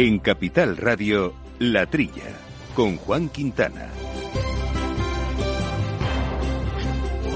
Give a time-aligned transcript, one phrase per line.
[0.00, 2.30] En Capital Radio, La Trilla,
[2.76, 3.88] con Juan Quintana.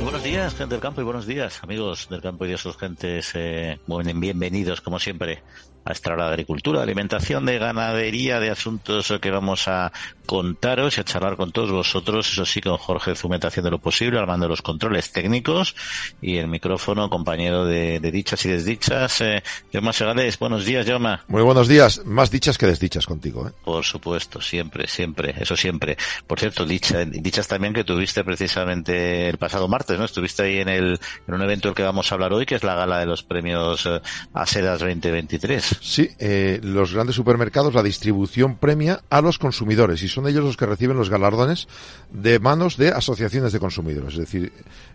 [0.01, 3.33] Buenos días, gente del campo, y buenos días, amigos del campo y de sus gentes.
[3.35, 3.81] Eh,
[4.15, 5.43] bienvenidos, como siempre,
[5.85, 9.91] a esta hora de agricultura, alimentación, de ganadería, de asuntos que vamos a
[10.27, 14.19] contaros y a charlar con todos vosotros, eso sí, con Jorge Zumeta haciendo lo posible,
[14.19, 15.75] armando los controles técnicos
[16.21, 19.21] y el micrófono, compañero de, dichas y desdichas.
[19.21, 21.25] Eh, Yoma Segales, buenos días, Yoma.
[21.29, 23.49] Muy buenos días, más dichas que desdichas contigo.
[23.49, 23.53] ¿eh?
[23.65, 25.97] Por supuesto, siempre, siempre, eso siempre.
[26.27, 30.05] Por cierto, dicha, dichas también que tuviste precisamente el pasado martes, ¿no?
[30.05, 32.65] Estuviste ahí en, el, en un evento del que vamos a hablar hoy, que es
[32.65, 34.01] la gala de los premios eh,
[34.33, 35.79] ASEDAS 2023.
[35.81, 40.57] Sí, eh, los grandes supermercados, la distribución premia a los consumidores y son ellos los
[40.57, 41.69] que reciben los galardones
[42.11, 44.15] de manos de asociaciones de consumidores.
[44.15, 44.53] Es decir,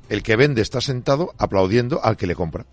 [0.09, 2.65] el que vende está sentado aplaudiendo al que le compra.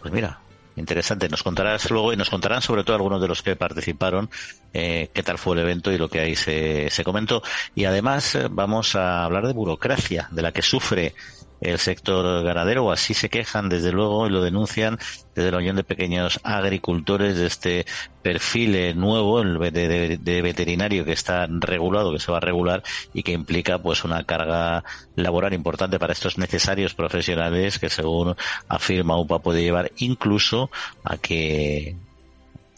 [0.00, 0.40] Pues mira,
[0.76, 1.28] interesante.
[1.28, 4.30] Nos contarás luego y nos contarán sobre todo algunos de los que participaron
[4.72, 7.42] eh, qué tal fue el evento y lo que ahí se, se comentó.
[7.74, 11.14] Y además eh, vamos a hablar de burocracia, de la que sufre
[11.60, 14.98] el sector ganadero, así se quejan desde luego y lo denuncian
[15.34, 17.86] desde la Unión de Pequeños Agricultores de este
[18.22, 23.22] perfil eh, nuevo de, de, veterinario que está regulado, que se va a regular y
[23.22, 24.84] que implica pues una carga
[25.16, 28.36] laboral importante para estos necesarios profesionales que según
[28.68, 30.70] afirma UPA puede llevar incluso
[31.04, 31.96] a que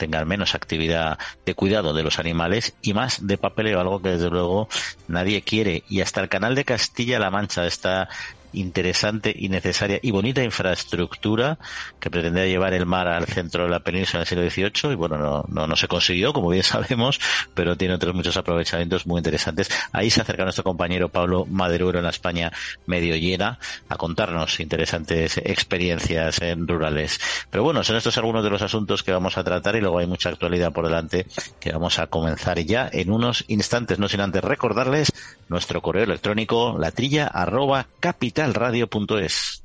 [0.00, 4.30] tengan menos actividad de cuidado de los animales y más de papeleo, algo que desde
[4.30, 4.66] luego
[5.08, 5.84] nadie quiere.
[5.90, 8.08] Y hasta el canal de Castilla-La Mancha está
[8.52, 11.58] interesante y necesaria y bonita infraestructura
[11.98, 14.96] que pretendía llevar el mar al centro de la península en el siglo XVIII y
[14.96, 17.20] bueno, no, no, no se consiguió, como bien sabemos,
[17.54, 19.70] pero tiene otros muchos aprovechamientos muy interesantes.
[19.92, 22.52] Ahí se acerca nuestro compañero Pablo Maderuero en la España
[22.86, 27.20] medio llena a contarnos interesantes experiencias en rurales.
[27.50, 30.06] Pero bueno, son estos algunos de los asuntos que vamos a tratar y luego hay
[30.06, 31.26] mucha actualidad por delante
[31.58, 35.12] que vamos a comenzar ya en unos instantes, no sin antes recordarles
[35.48, 39.62] nuestro correo electrónico latrilla arroba capital capitalradio.es.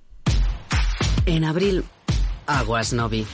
[1.25, 1.86] En abril,
[2.46, 3.25] aguas Novi.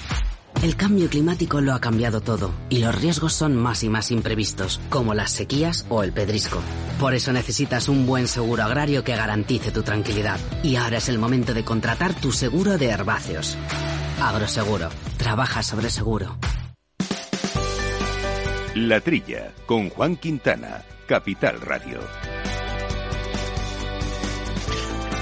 [0.62, 4.80] El cambio climático lo ha cambiado todo y los riesgos son más y más imprevistos,
[4.90, 6.62] como las sequías o el pedrisco.
[7.00, 10.40] Por eso necesitas un buen seguro agrario que garantice tu tranquilidad.
[10.63, 13.57] Y ahora es el momento de contratar tu seguro de herbáceos.
[14.22, 14.90] Agroseguro.
[15.18, 16.38] Trabaja sobre seguro.
[18.75, 22.00] La Trilla, con Juan Quintana, Capital Radio.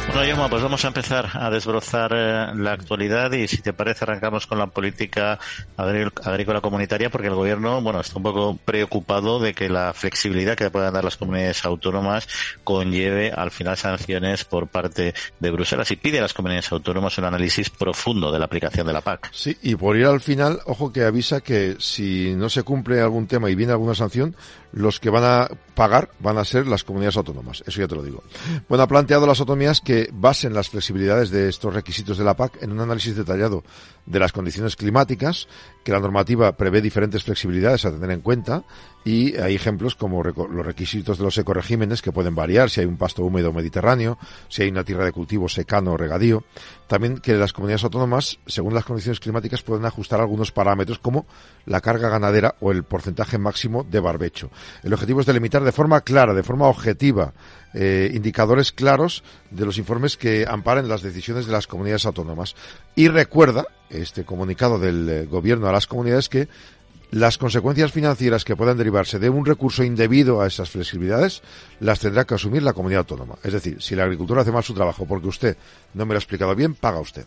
[0.09, 4.05] Bueno, Yoma, pues vamos a empezar a desbrozar eh, la actualidad y si te parece
[4.05, 5.37] arrancamos con la política
[5.77, 10.71] agrícola comunitaria porque el gobierno, bueno, está un poco preocupado de que la flexibilidad que
[10.71, 12.27] puedan dar las comunidades autónomas
[12.63, 17.25] conlleve al final sanciones por parte de Bruselas y pide a las comunidades autónomas un
[17.25, 19.29] análisis profundo de la aplicación de la PAC.
[19.31, 23.27] Sí, y por ir al final, ojo que avisa que si no se cumple algún
[23.27, 24.35] tema y viene alguna sanción,
[24.71, 27.63] los que van a pagar van a ser las comunidades autónomas.
[27.65, 28.23] Eso ya te lo digo.
[28.67, 32.61] Bueno, ha planteado las autonomías que basen las flexibilidades de estos requisitos de la PAC
[32.61, 33.63] en un análisis detallado
[34.09, 35.47] de las condiciones climáticas,
[35.83, 38.63] que la normativa prevé diferentes flexibilidades a tener en cuenta
[39.05, 42.97] y hay ejemplos como los requisitos de los ecoregímenes que pueden variar si hay un
[42.97, 44.17] pasto húmedo mediterráneo,
[44.49, 46.43] si hay una tierra de cultivo secano o regadío.
[46.87, 51.27] También que las comunidades autónomas, según las condiciones climáticas, pueden ajustar algunos parámetros como
[51.65, 54.49] la carga ganadera o el porcentaje máximo de barbecho.
[54.83, 57.33] El objetivo es delimitar de forma clara, de forma objetiva,
[57.75, 62.55] eh, indicadores claros de los informes que amparen las decisiones de las comunidades autónomas.
[62.95, 63.65] Y recuerda
[63.99, 66.47] este comunicado del eh, gobierno a las comunidades que
[67.11, 71.41] las consecuencias financieras que puedan derivarse de un recurso indebido a esas flexibilidades
[71.79, 73.35] las tendrá que asumir la comunidad autónoma.
[73.43, 75.57] Es decir, si la agricultura hace mal su trabajo porque usted
[75.93, 77.25] no me lo ha explicado bien, paga usted.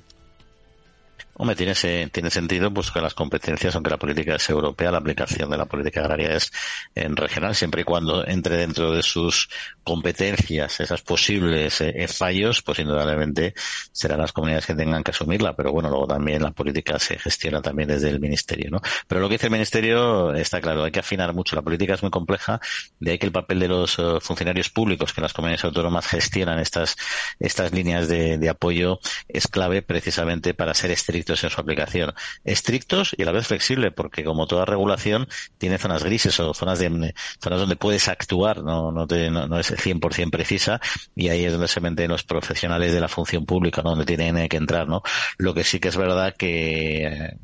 [1.34, 1.75] Hombre, tiene,
[2.10, 5.65] tiene sentido pues que las competencias, aunque la política es europea, la aplicación de la
[5.65, 6.53] política agraria es
[6.94, 9.48] en regional, siempre y cuando entre dentro de sus
[9.82, 13.55] competencias esas posibles eh, fallos, pues indudablemente
[13.93, 15.56] serán las comunidades que tengan que asumirla.
[15.56, 18.82] Pero bueno, luego también la política se gestiona también desde el ministerio, ¿no?
[19.08, 21.56] Pero lo que dice el ministerio está claro, hay que afinar mucho.
[21.56, 22.61] La política es muy compleja,
[23.00, 26.58] de ahí que el papel de los eh, funcionarios públicos que las comunidades autónomas gestionan
[26.58, 26.94] estas,
[27.40, 32.12] estas líneas de, de apoyo es clave precisamente para ser estrictos en su aplicación.
[32.44, 35.28] Estrictos y a la vez flexible, porque como toda regulación
[35.58, 39.72] tiene zonas grises o zonas de zonas donde puedes actuar, no, no, te, no, es
[39.72, 40.80] 100% precisa
[41.14, 44.56] y ahí es donde se meten los profesionales de la función pública, donde tienen que
[44.56, 45.02] entrar, ¿no?
[45.38, 47.36] Lo que sí que es verdad que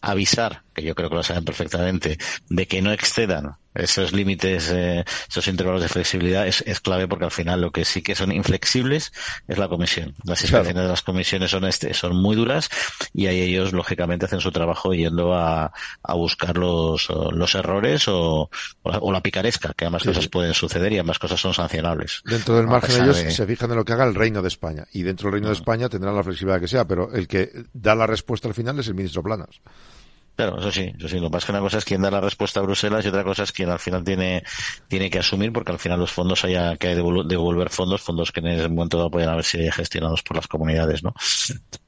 [0.00, 5.04] avisar, que yo creo que lo saben perfectamente, de que no excedan esos límites, eh,
[5.28, 8.32] esos intervalos de flexibilidad es, es, clave porque al final lo que sí que son
[8.32, 9.12] inflexibles
[9.46, 10.14] es la comisión.
[10.24, 12.68] Las inspecciones de las comisiones son este, son muy duras
[13.12, 15.72] y ahí ellos lógicamente hacen su trabajo yendo a,
[16.02, 18.50] a buscar los, los errores o,
[18.82, 22.22] o, la, picaresca, que ambas cosas pueden suceder y ambas cosas son sancionables.
[22.24, 25.02] Dentro del margen ellos se fijan en lo que haga el Reino de España y
[25.02, 28.06] dentro del Reino de España tendrán la flexibilidad que sea, pero el que da la
[28.06, 29.60] respuesta al final es el ministro Planas.
[30.38, 31.16] Claro, eso sí, eso sí.
[31.18, 33.08] Lo que pasa es que una cosa es quien da la respuesta a Bruselas y
[33.08, 34.44] otra cosa es quien al final tiene,
[34.86, 38.46] tiene que asumir, porque al final los fondos haya que devolver fondos, fondos que en
[38.46, 41.12] ese momento dado pueden haber sido gestionados por las comunidades, ¿no?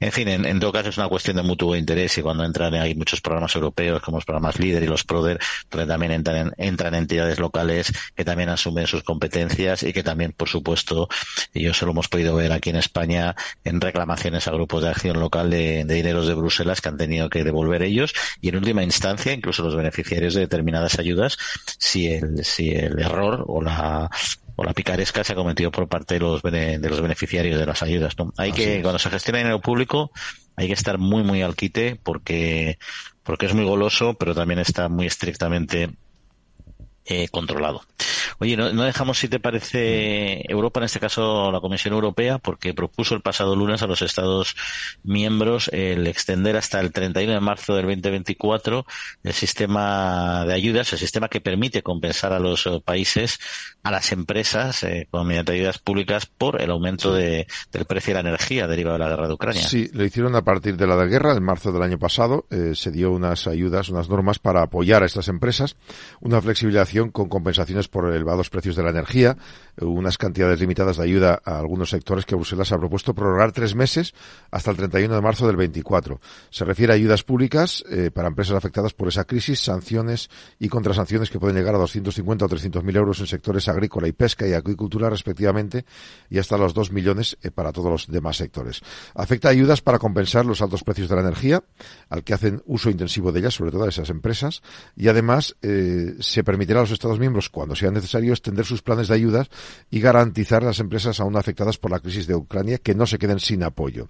[0.01, 2.97] En fin, en, todo caso es una cuestión de mutuo interés y cuando entran hay
[2.97, 5.39] muchos programas europeos como los programas líder y los PRODER,
[5.71, 10.49] donde también entran, entran entidades locales que también asumen sus competencias y que también, por
[10.49, 11.09] supuesto,
[11.55, 15.21] y eso lo hemos podido ver aquí en España en reclamaciones a grupos de acción
[15.21, 18.83] local de, de dineros de Bruselas que han tenido que devolver ellos y en última
[18.83, 21.37] instancia incluso los beneficiarios de determinadas ayudas
[21.79, 24.11] si el, si el error o la
[24.61, 27.83] o la picaresca se ha cometido por parte de los, de los beneficiarios de las
[27.83, 28.19] ayudas.
[28.19, 28.31] ¿no?
[28.37, 30.11] Hay que, cuando se gestiona dinero público,
[30.55, 32.79] hay que estar muy, muy al quite porque,
[33.23, 35.89] porque es muy goloso, pero también está muy estrictamente
[37.07, 37.83] eh, controlado.
[38.39, 43.15] Oye, no, dejamos, si te parece, Europa, en este caso la Comisión Europea, porque propuso
[43.15, 44.55] el pasado lunes a los Estados
[45.03, 48.87] miembros el extender hasta el 31 de marzo del 2024
[49.25, 53.41] el sistema de ayudas, el sistema que permite compensar a los eh, países,
[53.83, 58.23] a las empresas, eh, con mediante ayudas públicas por el aumento de, del precio de
[58.23, 59.63] la energía derivado de la guerra de Ucrania.
[59.63, 63.11] Sí, lo hicieron a partir de la guerra, en marzo del año pasado, se dio
[63.11, 65.77] unas ayudas, unas normas para apoyar a estas empresas,
[66.21, 66.41] una
[67.13, 69.37] con compensaciones por elevados precios de la energía,
[69.81, 74.15] unas cantidades limitadas de ayuda a algunos sectores que Bruselas ha propuesto prorrogar tres meses
[74.51, 76.21] hasta el 31 de marzo del 24.
[76.51, 81.31] Se refiere a ayudas públicas eh, para empresas afectadas por esa crisis, sanciones y contrasanciones
[81.31, 84.53] que pueden llegar a 250 o 300 mil euros en sectores agrícola y pesca y
[84.53, 85.85] acuicultura respectivamente
[86.29, 88.83] y hasta los 2 millones eh, para todos los demás sectores.
[89.15, 91.63] Afecta ayudas para compensar los altos precios de la energía,
[92.09, 94.63] al que hacen uso intensivo de ellas, sobre todo a esas empresas,
[94.97, 99.09] y además eh, se permitirá a los Estados miembros, cuando sea necesario, extender sus planes
[99.09, 99.49] de ayudas
[99.91, 103.19] y garantizar a las empresas aún afectadas por la crisis de Ucrania que no se
[103.19, 104.09] queden sin apoyo.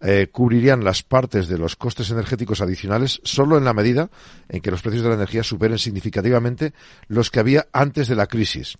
[0.00, 4.10] Eh, cubrirían las partes de los costes energéticos adicionales solo en la medida
[4.48, 6.72] en que los precios de la energía superen significativamente
[7.08, 8.78] los que había antes de la crisis.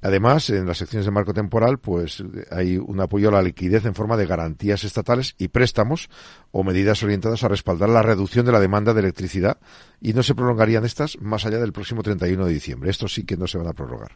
[0.00, 2.22] Además, en las secciones de marco temporal, pues
[2.52, 6.08] hay un apoyo a la liquidez en forma de garantías estatales y préstamos
[6.52, 9.58] o medidas orientadas a respaldar la reducción de la demanda de electricidad
[10.00, 12.90] y no se prolongarían estas más allá del próximo 31 de diciembre.
[12.90, 14.12] Estos sí que no se van a prorrogar.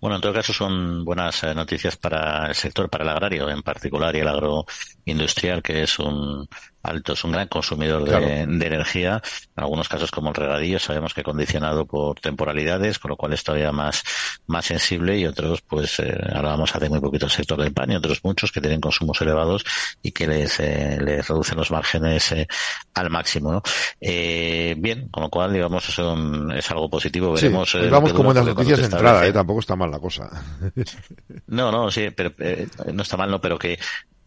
[0.00, 3.62] Bueno, en todo caso son buenas eh, noticias para el sector, para el agrario en
[3.62, 6.48] particular y el agroindustrial, que es un
[6.82, 9.22] alto, es un gran consumidor de, energía.
[9.56, 13.42] En algunos casos, como el regadío, sabemos que condicionado por temporalidades, con lo cual es
[13.44, 14.02] todavía más,
[14.46, 17.96] más sensible y otros, pues, eh, hablábamos hace muy poquito del sector del pan y
[17.96, 19.64] otros muchos que tienen consumos elevados
[20.02, 22.34] y que les, eh, les reducen los márgenes
[22.94, 23.62] al máximo, ¿no?
[24.00, 27.32] bien, con lo cual, digamos, es algo positivo.
[27.32, 27.72] Veremos.
[27.72, 30.30] Pues vamos con buenas noticias de entrada, tampoco está mal la cosa.
[31.46, 33.78] No, no, sí, pero eh, no está mal, no, pero que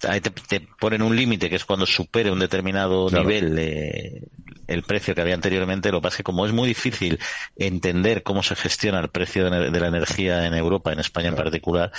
[0.07, 0.31] ahí te,
[0.79, 4.23] ponen un límite que es cuando supere un determinado nivel eh,
[4.67, 5.91] el precio que había anteriormente.
[5.91, 7.19] Lo que pasa es que como es muy difícil
[7.55, 11.91] entender cómo se gestiona el precio de, la energía en Europa, en España en particular,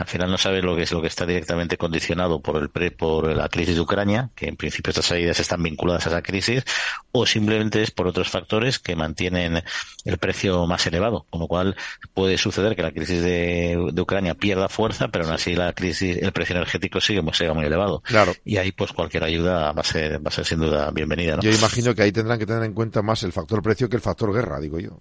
[0.00, 2.90] al final no sabes lo que es lo que está directamente condicionado por el pre,
[2.90, 6.64] por la crisis de Ucrania, que en principio estas salidas están vinculadas a esa crisis,
[7.12, 9.62] o simplemente es por otros factores que mantienen
[10.06, 11.76] el precio más elevado, con lo cual
[12.14, 16.32] puede suceder que la crisis de, Ucrania pierda fuerza, pero aún así la crisis, el
[16.32, 18.00] precio energético sigue, sigue muy elevado.
[18.00, 18.32] Claro.
[18.42, 21.38] Y ahí pues cualquier ayuda va a ser, va a ser sin duda bienvenida.
[21.42, 24.02] Yo imagino que ahí tendrán que tener en cuenta más el factor precio que el
[24.02, 24.98] factor guerra, digo yo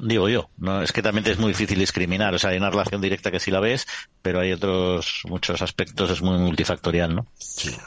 [0.00, 0.50] digo yo.
[0.58, 2.34] No, es que también es muy difícil discriminar.
[2.34, 3.86] O sea, hay una relación directa que sí la ves,
[4.22, 7.26] pero hay otros muchos aspectos, es muy multifactorial, ¿no?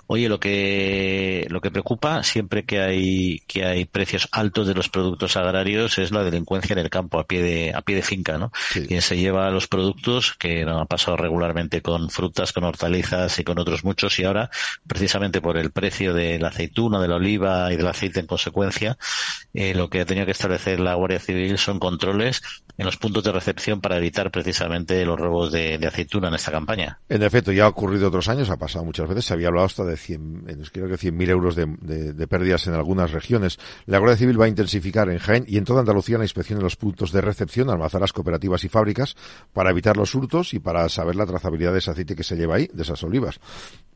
[0.08, 4.90] Oye, lo que, lo que preocupa siempre que hay, que hay precios altos de los
[4.90, 8.38] productos agrarios es la delincuencia en el campo, a pie de, a pie de finca,
[8.38, 8.52] ¿no?
[8.72, 13.44] Quien se lleva los productos, que no ha pasado regularmente con frutas, con hortalizas y
[13.44, 14.50] con otros muchos, y ahora,
[14.88, 18.98] precisamente por el precio de la aceituna, de la oliva y del aceite en consecuencia,
[19.54, 22.42] eh, lo que ha tenido que establecer la Guardia Civil son controles
[22.78, 27.00] en los puntos de recepción para evitar precisamente los robos de, aceituna en esta campaña.
[27.10, 29.84] En efecto, ya ha ocurrido otros años, ha pasado muchas veces, se había hablado hasta
[29.84, 33.60] de 100, creo que 100.000 euros de, pérdidas en algunas regiones.
[33.86, 36.64] La Guardia Civil va a intensificar en Jaén y en toda Andalucía la inspección de
[36.64, 39.18] los puntos de recepción, almazaras cooperativas y fábricas,
[39.52, 42.56] para evitar los hurtos y para saber la trazabilidad de ese aceite que se lleva
[42.56, 43.42] ahí, de esas olivas.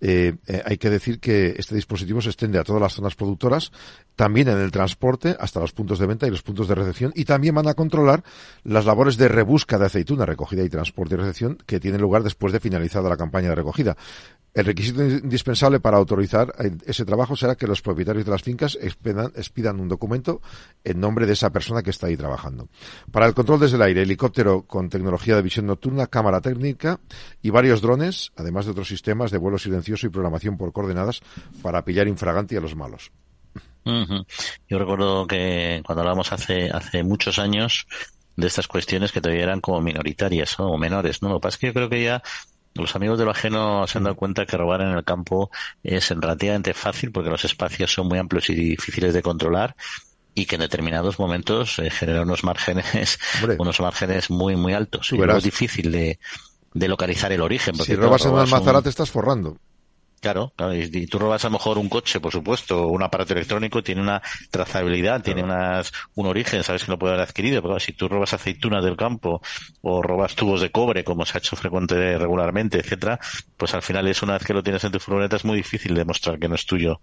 [0.02, 3.72] eh, eh, hay que decir que este dispositivo se extiende a todas las zonas productoras,
[4.18, 7.24] también en el transporte, hasta los puntos de venta y los puntos de recepción, y
[7.24, 8.24] también van a controlar
[8.64, 12.52] las labores de rebusca de aceituna, recogida y transporte y recepción que tienen lugar después
[12.52, 13.96] de finalizada la campaña de recogida.
[14.56, 16.54] El requisito indispensable para autorizar
[16.86, 20.42] ese trabajo será que los propietarios de las fincas expidan, un documento
[20.84, 22.68] en nombre de esa persona que está ahí trabajando.
[23.12, 27.00] Para el control desde el aire, helicóptero con tecnología de visión nocturna, cámara técnica
[27.44, 31.22] y varios drones, además de otros sistemas de vuelo silencioso y programación por coordenadas
[31.62, 33.12] para pillar infragante a los malos.
[33.86, 37.88] Yo recuerdo que cuando hablamos hace, hace muchos años
[38.36, 41.30] de estas cuestiones que todavía eran como minoritarias o menores, ¿no?
[41.30, 42.24] Lo que pasa es que yo creo que ya
[42.76, 45.52] los amigos de lo ajeno se han dado cuenta que robar en el campo
[45.84, 49.76] es relativamente fácil porque los espacios son muy amplios y difíciles de controlar
[50.36, 53.20] y que en determinados momentos eh, genera unos márgenes,
[53.60, 55.12] unos márgenes muy, muy altos.
[55.12, 56.20] Y es difícil de,
[56.74, 57.76] de localizar el origen.
[57.76, 59.58] si robas en un almazara te estás forrando.
[60.24, 64.00] Claro, y, tú robas a lo mejor un coche, por supuesto, un aparato electrónico, tiene
[64.00, 68.08] una trazabilidad, tiene unas, un origen, sabes que lo puede haber adquirido, pero si tú
[68.08, 69.42] robas aceitunas del campo
[69.82, 73.20] o robas tubos de cobre, como se ha hecho frecuente regularmente, etcétera,
[73.58, 75.94] pues al final es una vez que lo tienes en tu furgoneta es muy difícil
[75.94, 77.02] demostrar que no es tuyo.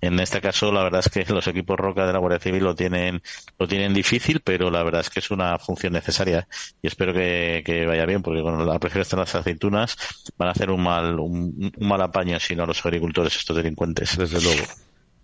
[0.00, 2.76] En este caso, la verdad es que los equipos Roca de la Guardia Civil lo
[2.76, 3.20] tienen,
[3.58, 6.46] lo tienen difícil, pero la verdad es que es una función necesaria
[6.80, 9.96] y espero que, vaya bien, porque con la precio de las aceitunas
[10.36, 14.16] van a hacer un mal, un, un mal apaño sino los agricultores, estos delincuentes.
[14.16, 14.62] Desde luego.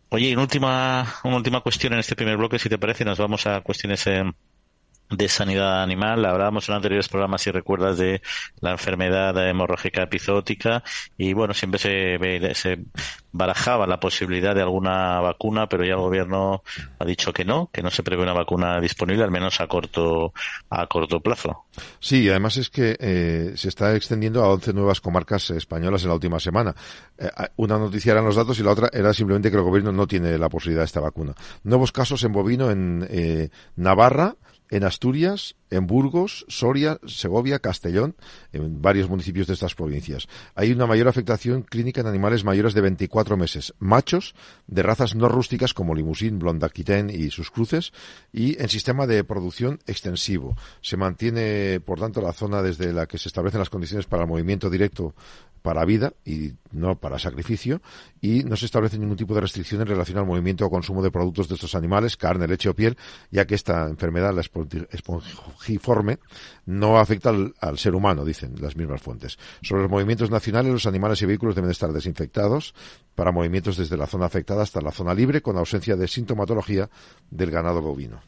[0.09, 3.19] Oye, y una última, una última cuestión en este primer bloque, si te parece, nos
[3.19, 4.25] vamos a cuestiones eh,
[5.11, 6.25] de sanidad animal.
[6.25, 8.21] Hablábamos en anteriores programas, si recuerdas, de
[8.61, 10.83] la enfermedad hemorrágica epizootica
[11.17, 12.79] y bueno, siempre se, se
[13.33, 16.63] barajaba la posibilidad de alguna vacuna, pero ya el gobierno
[16.99, 20.33] ha dicho que no, que no se prevé una vacuna disponible, al menos a corto,
[20.71, 21.65] a corto plazo.
[22.01, 26.15] Sí, además es que eh, se está extendiendo a 11 nuevas comarcas españolas en la
[26.15, 26.75] última semana.
[27.17, 30.07] Eh, una noticia eran los datos y la otra era simplemente que el gobierno no
[30.07, 31.35] tiene la posibilidad de esta vacuna.
[31.65, 34.37] Nuevos casos en bovino en eh, Navarra,
[34.71, 38.17] en Asturias, en Burgos, Soria, Segovia, Castellón,
[38.53, 40.29] en varios municipios de estas provincias.
[40.55, 44.35] Hay una mayor afectación clínica en animales mayores de 24 meses, machos
[44.67, 46.59] de razas no rústicas como Limousin, Blond
[47.11, 47.93] y sus cruces,
[48.33, 50.57] y en sistema de producción extensivo.
[50.81, 54.29] Se mantiene, por tanto, la zona desde la que se establecen las condiciones para el
[54.29, 55.15] movimiento directo
[55.69, 57.83] para vida y no para sacrificio
[58.23, 61.11] y no se establece ningún tipo de restricción en relación al movimiento o consumo de
[61.11, 62.97] productos de estos animales, carne, leche o piel,
[63.31, 66.21] ya que esta enfermedad, la espongiforme,
[66.65, 69.39] no afecta al, ser humano, dicen las mismas fuentes.
[69.61, 72.75] Sobre los movimientos nacionales, los animales y vehículos deben estar desinfectados
[73.15, 76.89] para movimientos desde la zona afectada hasta la zona libre con ausencia de sintomatología
[77.31, 78.23] del ganado bovino.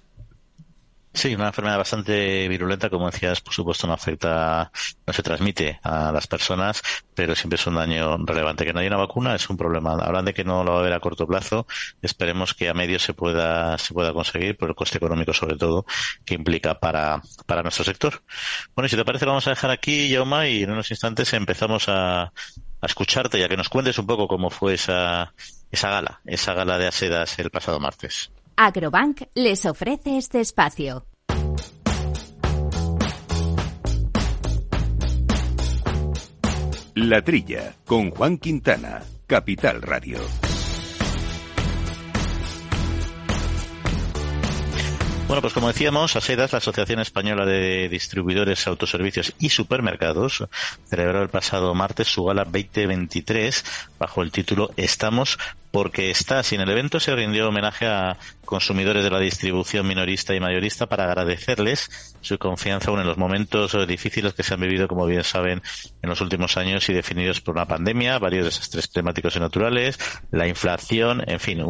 [1.12, 4.70] Sí, una enfermedad bastante virulenta, como decías, por supuesto no afecta,
[5.06, 6.80] no se transmite a las personas,
[7.14, 8.64] pero siempre es un daño relevante.
[8.64, 9.92] Que no haya una vacuna es un problema.
[9.94, 11.66] Hablan de que no lo va a haber a corto plazo,
[12.00, 15.84] esperemos que a medio se pueda, se pueda conseguir, por el coste económico sobre todo,
[16.24, 18.22] que implica para, para nuestro sector.
[18.76, 21.88] Bueno, y si te parece vamos a dejar aquí, Yauma, y en unos instantes empezamos
[21.88, 22.32] a, a
[22.86, 25.34] escucharte, ya que nos cuentes un poco cómo fue esa,
[25.70, 28.30] esa gala, esa gala de Asedas el pasado martes.
[28.62, 31.06] Agrobank les ofrece este espacio.
[36.94, 40.18] La Trilla, con Juan Quintana, Capital Radio.
[45.30, 50.44] Bueno, pues como decíamos, ASEDAS, la Asociación Española de Distribuidores, Autoservicios y Supermercados,
[50.86, 53.64] celebró el pasado martes su gala 2023
[53.96, 55.38] bajo el título Estamos
[55.70, 56.42] porque está.
[56.42, 61.04] Sin el evento se rindió homenaje a consumidores de la distribución minorista y mayorista para
[61.04, 65.62] agradecerles su confianza en los momentos difíciles que se han vivido, como bien saben,
[66.02, 69.98] en los últimos años y definidos por una pandemia, varios desastres climáticos y naturales,
[70.30, 71.62] la inflación, en fin,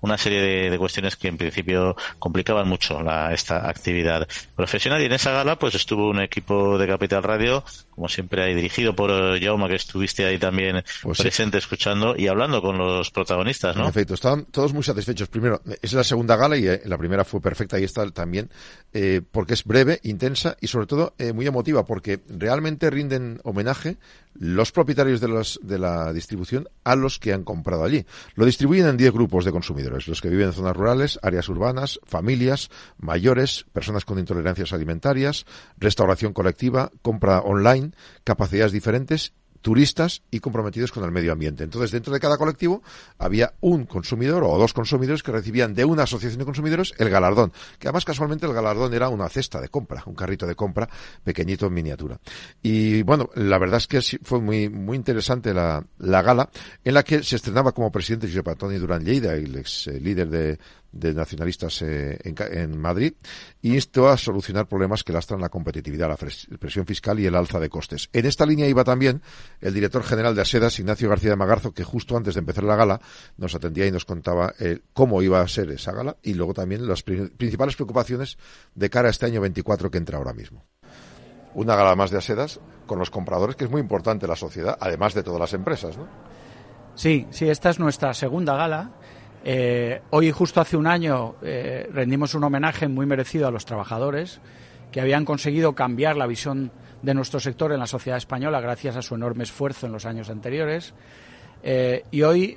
[0.00, 3.00] una serie de, cuestiones que en principio complicaban mucho
[3.30, 5.02] esta actividad profesional.
[5.02, 7.64] Y en esa gala, pues estuvo un equipo de Capital Radio,
[7.94, 9.10] como siempre, ahí dirigido por
[9.40, 13.82] Jaume, que estuviste ahí también pues presente, escuchando y hablando con los protagonistas, ¿no?
[13.82, 15.28] En efecto, estaban todos muy satisfechos.
[15.28, 18.50] Primero, es la segunda gala y eh, la primera fue perfecta y esta también,
[18.92, 23.96] eh, porque es breve, intensa y sobre todo eh, muy emotiva, porque realmente rinden homenaje
[24.34, 28.04] los propietarios de, los, de la distribución a los que han comprado allí.
[28.34, 32.00] Lo distribuyen en 10 grupos de consumidores, los que viven en zonas rurales, áreas urbanas,
[32.04, 35.46] familias, mayores, personas con intolerancias alimentarias,
[35.78, 37.83] restauración colectiva, compra online,
[38.24, 39.32] capacidades diferentes
[39.64, 41.64] turistas y comprometidos con el medio ambiente.
[41.64, 42.82] Entonces, dentro de cada colectivo
[43.18, 47.50] había un consumidor o dos consumidores que recibían de una asociación de consumidores el galardón,
[47.78, 50.86] que además casualmente el galardón era una cesta de compra, un carrito de compra
[51.24, 52.20] pequeñito en miniatura.
[52.62, 56.50] Y bueno, la verdad es que fue muy, muy interesante la, la gala
[56.84, 60.28] en la que se estrenaba como presidente Josep Antonio Durán Lleida, el ex eh, líder
[60.28, 60.58] de,
[60.94, 63.14] de nacionalistas eh, en, Madrid
[63.60, 67.58] y esto a solucionar problemas que lastran la competitividad, la presión fiscal y el alza
[67.58, 68.08] de costes.
[68.12, 69.20] En esta línea iba también
[69.60, 72.76] el director general de Asedas, Ignacio García de Magarzo, que justo antes de empezar la
[72.76, 73.00] gala
[73.36, 76.86] nos atendía y nos contaba eh, cómo iba a ser esa gala y luego también
[76.86, 78.38] las principales preocupaciones
[78.74, 80.64] de cara a este año 24 que entra ahora mismo.
[81.54, 84.76] Una gala más de Asedas con los compradores, que es muy importante en la sociedad,
[84.80, 86.06] además de todas las empresas, ¿no?
[86.94, 88.92] Sí, sí, esta es nuestra segunda gala
[89.46, 94.40] eh, hoy, justo hace un año, eh, rendimos un homenaje muy merecido a los trabajadores
[94.90, 96.72] que habían conseguido cambiar la visión
[97.02, 100.30] de nuestro sector en la sociedad española gracias a su enorme esfuerzo en los años
[100.30, 100.94] anteriores.
[101.62, 102.56] Eh, y hoy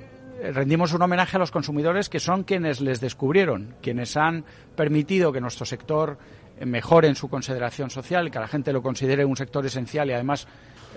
[0.52, 5.42] rendimos un homenaje a los consumidores que son quienes les descubrieron, quienes han permitido que
[5.42, 6.16] nuestro sector
[6.64, 10.48] mejore en su consideración social, que la gente lo considere un sector esencial y además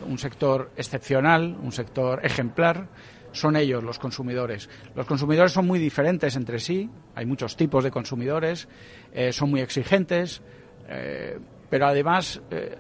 [0.08, 2.88] un sector excepcional, un sector ejemplar
[3.32, 4.70] son ellos los consumidores.
[4.96, 8.68] Los consumidores son muy diferentes entre sí, hay muchos tipos de consumidores,
[9.14, 10.42] eh, son muy exigentes,
[10.88, 12.78] eh, pero además eh,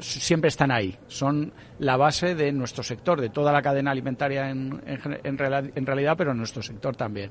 [0.00, 4.82] siempre están ahí, son la base de nuestro sector, de toda la cadena alimentaria en,
[4.86, 5.38] en,
[5.86, 7.30] realidad, pero en nuestro sector también.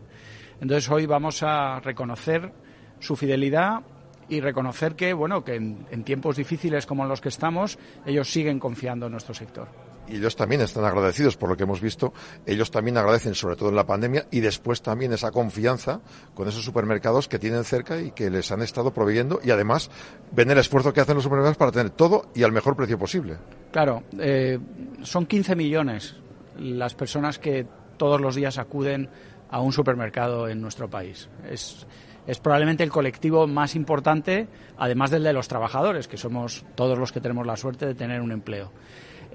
[0.61, 2.51] Entonces hoy vamos a reconocer
[2.99, 3.81] su fidelidad
[4.29, 9.05] y reconocer que, bueno, que en tiempos difíciles como los que estamos, ellos siguen confiando
[9.05, 12.13] en nuestro sector y ellos también están agradecidos por lo que hemos visto.
[12.45, 16.01] Ellos también agradecen, sobre todo en la pandemia, y después también esa confianza
[16.33, 19.39] con esos supermercados que tienen cerca y que les han estado proveyendo.
[19.43, 19.89] Y además
[20.31, 23.37] ven el esfuerzo que hacen los supermercados para tener todo y al mejor precio posible.
[23.71, 24.59] Claro, eh,
[25.03, 26.15] son 15 millones
[26.59, 29.09] las personas que todos los días acuden
[29.49, 31.29] a un supermercado en nuestro país.
[31.49, 31.85] Es,
[32.25, 34.47] es probablemente el colectivo más importante,
[34.77, 38.21] además del de los trabajadores, que somos todos los que tenemos la suerte de tener
[38.21, 38.71] un empleo.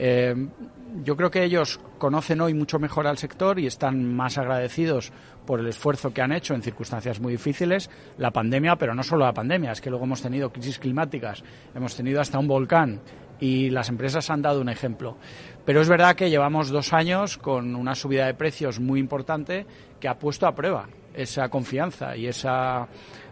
[0.05, 0.35] Eh,
[1.05, 5.13] yo creo que ellos conocen hoy mucho mejor al sector y están más agradecidos
[5.47, 9.25] por el esfuerzo que han hecho en circunstancias muy difíciles, la pandemia, pero no solo
[9.25, 13.01] la pandemia, es que luego hemos tenido crisis climáticas, hemos tenido hasta un volcán
[13.39, 15.19] y las empresas han dado un ejemplo.
[15.65, 19.67] Pero es verdad que llevamos dos años con una subida de precios muy importante
[20.01, 22.88] que ha puesto a prueba esa confianza y esa,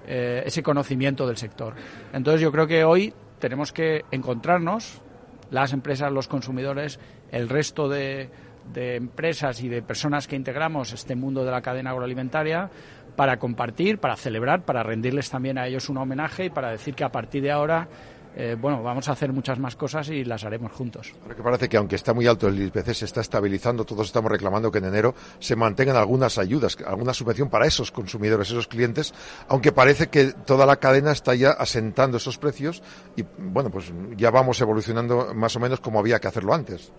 [0.07, 1.75] eh, ese conocimiento del sector.
[2.13, 5.03] Entonces yo creo que hoy tenemos que encontrarnos
[5.51, 6.99] las empresas, los consumidores,
[7.31, 8.31] el resto de,
[8.75, 12.71] empresas y de personas que integramos este mundo de la cadena agroalimentaria
[13.17, 17.05] para compartir, para celebrar, para rendirles también a ellos un homenaje y para decir que
[17.05, 17.89] a partir de ahora
[18.37, 21.13] eh, bueno, vamos a hacer muchas más cosas y las haremos juntos.
[21.23, 24.31] Ahora que parece que aunque está muy alto el IPC se está estabilizando, todos estamos
[24.31, 29.13] reclamando que en enero se mantengan algunas ayudas, alguna subvención para esos consumidores, esos clientes,
[29.49, 32.83] aunque parece que toda la cadena está ya asentando esos precios
[33.17, 36.93] y bueno, pues ya vamos evolucionando más o menos como había que hacerlo antes.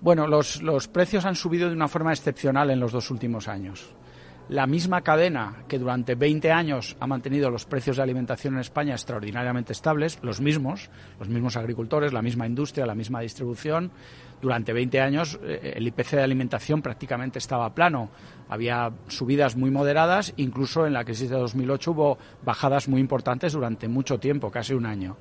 [0.00, 3.94] Bueno, los, los precios han subido de una forma excepcional en los dos últimos años
[4.48, 8.94] la misma cadena que durante 20 años ha mantenido los precios de alimentación en España
[8.94, 13.92] extraordinariamente estables, los mismos, los mismos agricultores, la misma industria, la misma distribución,
[14.40, 18.10] durante 20 años eh, el IPC de alimentación prácticamente estaba plano.
[18.48, 23.88] Había subidas muy moderadas, incluso en la crisis de 2008 hubo bajadas muy importantes durante
[23.88, 25.16] mucho tiempo, casi un año.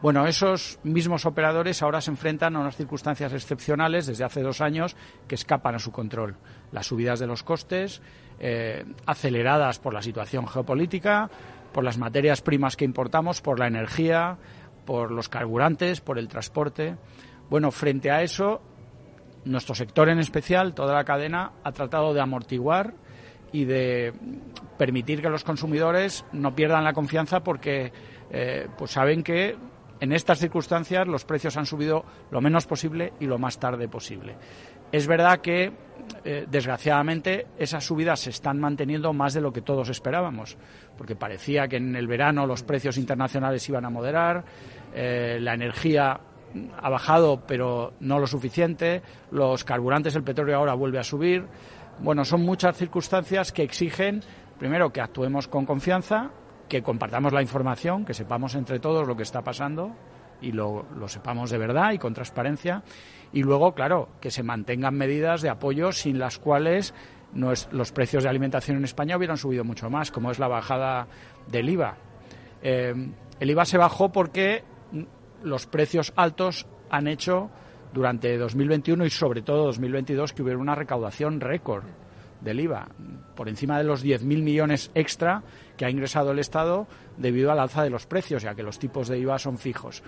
[0.00, 4.96] Bueno, esos mismos operadores ahora se enfrentan a unas circunstancias excepcionales desde hace dos años
[5.28, 6.36] que escapan a su control.
[6.72, 8.02] Las subidas de los costes,
[8.44, 11.30] eh, aceleradas por la situación geopolítica,
[11.72, 14.36] por las materias primas que importamos, por la energía,
[14.84, 16.96] por los carburantes, por el transporte.
[17.48, 18.60] Bueno, frente a eso,
[19.44, 22.94] nuestro sector en especial, toda la cadena, ha tratado de amortiguar
[23.52, 24.12] y de
[24.76, 27.92] permitir que los consumidores no pierdan la confianza porque
[28.30, 29.56] eh, pues saben que
[30.02, 34.34] en estas circunstancias los precios han subido lo menos posible y lo más tarde posible.
[34.90, 35.72] Es verdad que,
[36.24, 40.58] eh, desgraciadamente, esas subidas se están manteniendo más de lo que todos esperábamos,
[40.98, 44.44] porque parecía que en el verano los precios internacionales iban a moderar,
[44.92, 46.18] eh, la energía
[46.82, 51.46] ha bajado, pero no lo suficiente, los carburantes, el petróleo ahora vuelve a subir.
[52.00, 54.20] Bueno, son muchas circunstancias que exigen,
[54.58, 56.32] primero, que actuemos con confianza,
[56.68, 59.92] que compartamos la información, que sepamos entre todos lo que está pasando
[60.40, 62.82] y lo, sepamos de verdad y con transparencia
[63.32, 66.94] y luego, claro, que se mantengan medidas de apoyo sin las cuales
[67.34, 71.06] los precios de alimentación en España hubieran subido mucho más, como es la bajada
[71.48, 71.96] del IVA.
[72.62, 72.94] Eh,
[73.40, 74.64] el IVA se bajó porque
[75.42, 77.50] los precios altos han hecho
[77.92, 81.84] durante 2021 y sobre todo 2022 que hubiera una recaudación récord
[82.42, 82.88] del IVA,
[83.34, 85.42] por encima de los 10.000 millones extra
[85.76, 89.08] que ha ingresado el Estado debido al alza de los precios, ya que los tipos
[89.08, 90.02] de IVA son fijos.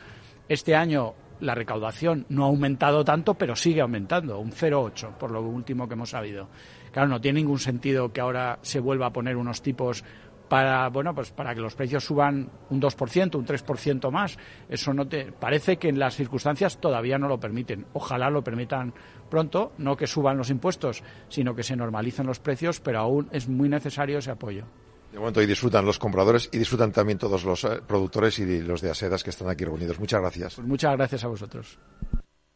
[0.49, 5.42] Este año la recaudación no ha aumentado tanto, pero sigue aumentando, un 0,8 por lo
[5.42, 6.49] último que hemos sabido.
[6.92, 10.05] Claro, no tiene ningún sentido que ahora se vuelva a poner unos tipos
[10.49, 14.38] para bueno pues para que los precios suban un 2%, un 3% más.
[14.68, 17.87] Eso no te parece que en las circunstancias todavía no lo permiten.
[17.94, 18.94] Ojalá lo permitan
[19.35, 23.49] pronto, no que suban los impuestos, sino que se normalicen los precios, pero aún es
[23.49, 24.64] muy necesario ese apoyo.
[25.11, 28.81] De momento y disfrutan los compradores y disfrutan también todos los eh, productores y los
[28.81, 29.99] de Asedas que están aquí reunidos.
[29.99, 30.55] Muchas gracias.
[30.55, 31.79] Pues muchas gracias a vosotros.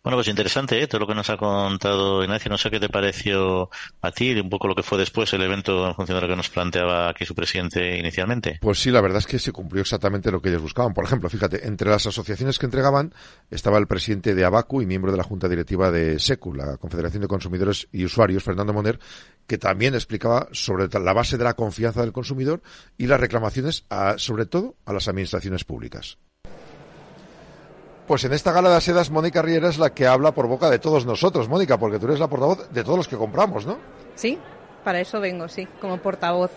[0.03, 0.87] Bueno, pues interesante ¿eh?
[0.87, 2.51] todo lo que nos ha contado Ignacio.
[2.51, 3.69] No sé qué te pareció
[4.01, 6.37] a ti, un poco lo que fue después el evento en función de lo que
[6.37, 8.59] nos planteaba aquí su presidente inicialmente.
[8.61, 10.95] Pues sí, la verdad es que se cumplió exactamente lo que ellos buscaban.
[10.95, 13.13] Por ejemplo, fíjate, entre las asociaciones que entregaban
[13.51, 17.23] estaba el presidente de Abacu y miembro de la Junta Directiva de SECU, la Confederación
[17.23, 19.01] de Consumidores y Usuarios, Fernando Moner,
[19.49, 22.63] que también explicaba sobre la base de la confianza del consumidor
[22.97, 23.85] y las reclamaciones,
[24.17, 26.19] sobre todo, a las administraciones públicas.
[28.09, 30.79] Pues en esta gala de sedas, Mónica Riera es la que habla por boca de
[30.79, 33.77] todos nosotros, Mónica, porque tú eres la portavoz de todos los que compramos, ¿no?
[34.15, 34.39] Sí,
[34.83, 36.51] para eso vengo, sí, como portavoz.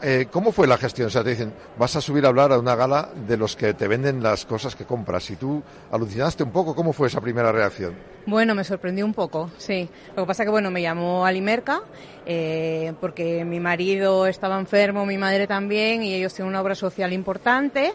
[0.00, 1.08] Eh, ¿Cómo fue la gestión?
[1.08, 3.74] O sea, te dicen, vas a subir a hablar a una gala de los que
[3.74, 5.28] te venden las cosas que compras.
[5.30, 6.72] ¿Y tú alucinaste un poco?
[6.74, 7.96] ¿Cómo fue esa primera reacción?
[8.26, 9.88] Bueno, me sorprendió un poco, sí.
[10.14, 11.82] Lo que pasa que, bueno, me llamó Alimerca
[12.26, 17.12] eh, porque mi marido estaba enfermo, mi madre también, y ellos tienen una obra social
[17.12, 17.92] importante.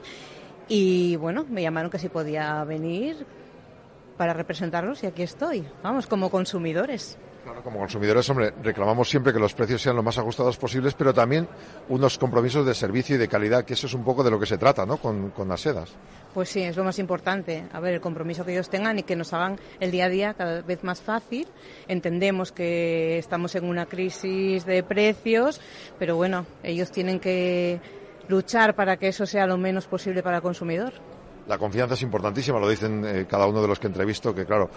[0.75, 3.27] Y bueno, me llamaron que si podía venir
[4.17, 7.15] para representarlos y aquí estoy, vamos, como consumidores.
[7.43, 11.13] Claro, como consumidores, hombre, reclamamos siempre que los precios sean lo más ajustados posibles, pero
[11.13, 11.47] también
[11.89, 14.47] unos compromisos de servicio y de calidad, que eso es un poco de lo que
[14.47, 14.97] se trata, ¿no?
[14.97, 15.93] Con, con las sedas.
[16.33, 17.65] Pues sí, es lo más importante.
[17.71, 20.33] A ver, el compromiso que ellos tengan y que nos hagan el día a día
[20.33, 21.47] cada vez más fácil.
[21.87, 25.61] Entendemos que estamos en una crisis de precios,
[25.99, 27.79] pero bueno, ellos tienen que
[28.27, 30.93] luchar para que eso sea lo menos posible para el consumidor.
[31.47, 34.69] La confianza es importantísima, lo dicen eh, cada uno de los que entrevisto, que claro,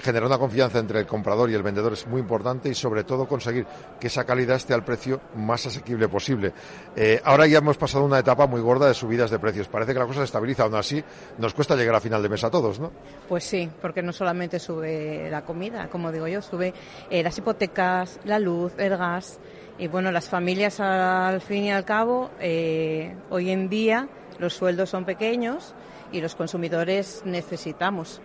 [0.00, 3.28] generar una confianza entre el comprador y el vendedor es muy importante y sobre todo
[3.28, 3.66] conseguir
[4.00, 6.54] que esa calidad esté al precio más asequible posible.
[6.96, 9.68] Eh, ahora ya hemos pasado una etapa muy gorda de subidas de precios.
[9.68, 11.04] Parece que la cosa se estabiliza, aún así
[11.36, 12.90] nos cuesta llegar a final de mes a todos, ¿no?
[13.28, 16.72] Pues sí, porque no solamente sube la comida, como digo yo, sube
[17.10, 19.38] eh, las hipotecas, la luz, el gas.
[19.78, 24.08] Y bueno, las familias al fin y al cabo, eh, hoy en día
[24.38, 25.74] los sueldos son pequeños
[26.12, 28.20] y los consumidores necesitamos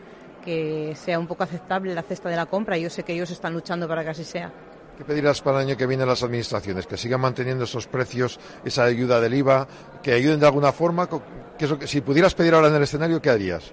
[0.46, 2.78] que sea un poco aceptable la cesta de la compra.
[2.78, 4.54] Yo sé que ellos están luchando para que así sea.
[4.96, 6.86] ¿Qué pedirás para el año que viene a las administraciones?
[6.86, 9.68] ¿Que sigan manteniendo esos precios, esa ayuda del IVA,
[10.04, 11.10] que ayuden de alguna forma?
[11.58, 13.72] que, si pudieras pedir ahora en el escenario, ¿qué harías?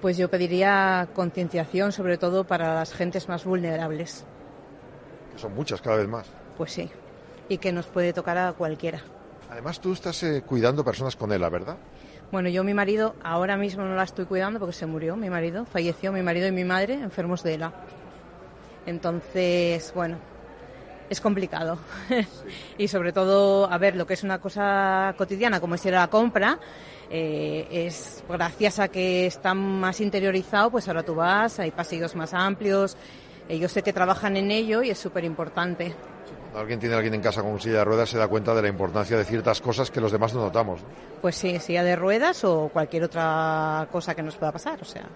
[0.00, 4.24] Pues yo pediría concienciación, sobre todo para las gentes más vulnerables.
[5.32, 6.26] Que son muchas cada vez más.
[6.56, 6.90] Pues sí
[7.48, 9.00] y que nos puede tocar a cualquiera.
[9.50, 11.76] Además, tú estás eh, cuidando personas con ELA, ¿verdad?
[12.32, 15.64] Bueno, yo mi marido ahora mismo no la estoy cuidando porque se murió mi marido,
[15.66, 17.72] falleció mi marido y mi madre enfermos de ELA.
[18.86, 20.16] Entonces, bueno,
[21.08, 21.78] es complicado.
[22.78, 26.00] y sobre todo, a ver, lo que es una cosa cotidiana, como es ir a
[26.00, 26.58] la compra,
[27.10, 32.34] eh, es gracias a que está más interiorizado, pues ahora tú vas, hay pasillos más
[32.34, 32.96] amplios.
[33.48, 35.94] Yo sé que trabajan en ello y es súper importante
[36.54, 38.68] alguien tiene a alguien en casa con silla de ruedas se da cuenta de la
[38.68, 40.80] importancia de ciertas cosas que los demás no notamos.
[41.20, 45.08] Pues sí, silla de ruedas o cualquier otra cosa que nos pueda pasar, o sea,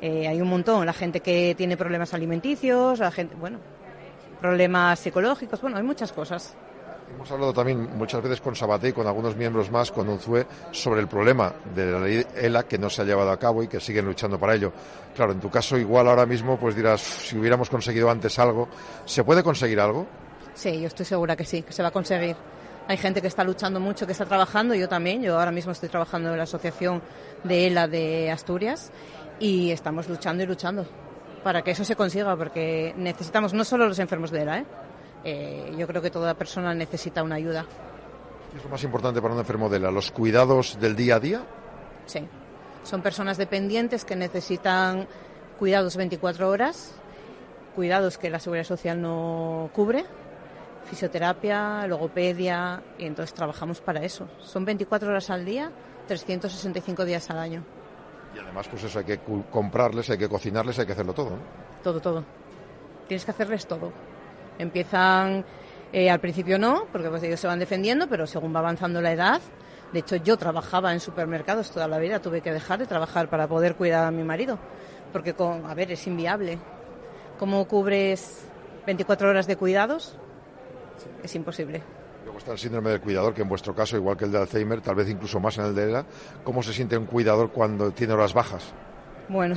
[0.00, 3.58] eh, hay un montón, la gente que tiene problemas alimenticios, la gente, bueno,
[4.40, 6.54] problemas psicológicos, bueno, hay muchas cosas.
[7.14, 11.00] Hemos hablado también muchas veces con Sabaté y con algunos miembros más, con UNZUE, sobre
[11.00, 13.78] el problema de la ley ELA que no se ha llevado a cabo y que
[13.78, 14.72] siguen luchando para ello.
[15.14, 18.68] Claro, en tu caso igual ahora mismo pues dirás, si hubiéramos conseguido antes algo,
[19.04, 20.06] ¿se puede conseguir algo?
[20.54, 22.36] Sí, yo estoy segura que sí, que se va a conseguir.
[22.86, 25.22] Hay gente que está luchando mucho, que está trabajando, yo también.
[25.22, 27.02] Yo ahora mismo estoy trabajando en la asociación
[27.42, 28.92] de ELA de Asturias
[29.40, 30.86] y estamos luchando y luchando
[31.42, 34.66] para que eso se consiga, porque necesitamos no solo los enfermos de ELA, ¿eh?
[35.24, 37.64] Eh, yo creo que toda persona necesita una ayuda.
[38.52, 39.90] ¿Qué es lo más importante para un enfermo de ELA?
[39.90, 41.42] ¿Los cuidados del día a día?
[42.06, 42.26] Sí,
[42.82, 45.08] son personas dependientes que necesitan
[45.58, 46.94] cuidados 24 horas,
[47.74, 50.04] cuidados que la Seguridad Social no cubre
[50.84, 54.28] fisioterapia, logopedia, y entonces trabajamos para eso.
[54.40, 55.70] Son 24 horas al día,
[56.06, 57.64] 365 días al año.
[58.34, 59.20] Y además, pues eso, hay que
[59.50, 61.38] comprarles, hay que cocinarles, hay que hacerlo todo, ¿no?
[61.82, 62.24] Todo, todo.
[63.06, 63.92] Tienes que hacerles todo.
[64.58, 65.44] Empiezan,
[65.92, 69.12] eh, al principio no, porque pues ellos se van defendiendo, pero según va avanzando la
[69.12, 69.40] edad,
[69.92, 73.46] De hecho, yo trabajaba en supermercados toda la vida, tuve que dejar de trabajar para
[73.46, 74.58] poder cuidar a mi marido,
[75.12, 76.58] porque, con, a ver, es inviable.
[77.38, 78.44] ¿Cómo cubres
[78.86, 80.18] 24 horas de cuidados?
[81.22, 81.82] Es imposible.
[82.24, 84.80] Luego está el síndrome del cuidador, que en vuestro caso, igual que el de Alzheimer,
[84.80, 86.06] tal vez incluso más en el de ELA,
[86.42, 88.72] ¿cómo se siente un cuidador cuando tiene horas bajas?
[89.28, 89.56] Bueno,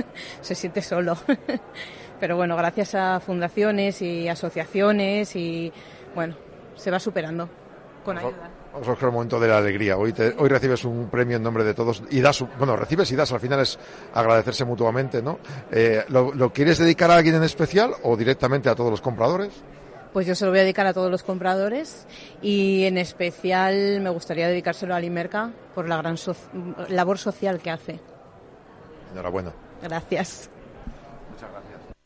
[0.40, 1.16] se siente solo.
[2.20, 5.72] Pero bueno, gracias a fundaciones y asociaciones y
[6.14, 6.34] bueno,
[6.74, 7.48] se va superando
[8.04, 8.50] con ayuda.
[8.72, 9.96] Vamos a buscar el momento de la alegría.
[9.96, 13.32] Hoy, hoy recibes un premio en nombre de todos y das, bueno, recibes y das,
[13.32, 13.78] al final es
[14.14, 15.38] agradecerse mutuamente, ¿no?
[15.70, 19.50] Eh, ¿lo, ¿Lo quieres dedicar a alguien en especial o directamente a todos los compradores?
[20.12, 22.06] Pues yo se lo voy a dedicar a todos los compradores
[22.42, 26.34] y en especial me gustaría dedicárselo a Limerca por la gran so
[26.88, 28.00] labor social que hace.
[29.12, 29.52] Enhorabuena.
[29.82, 30.50] Gracias.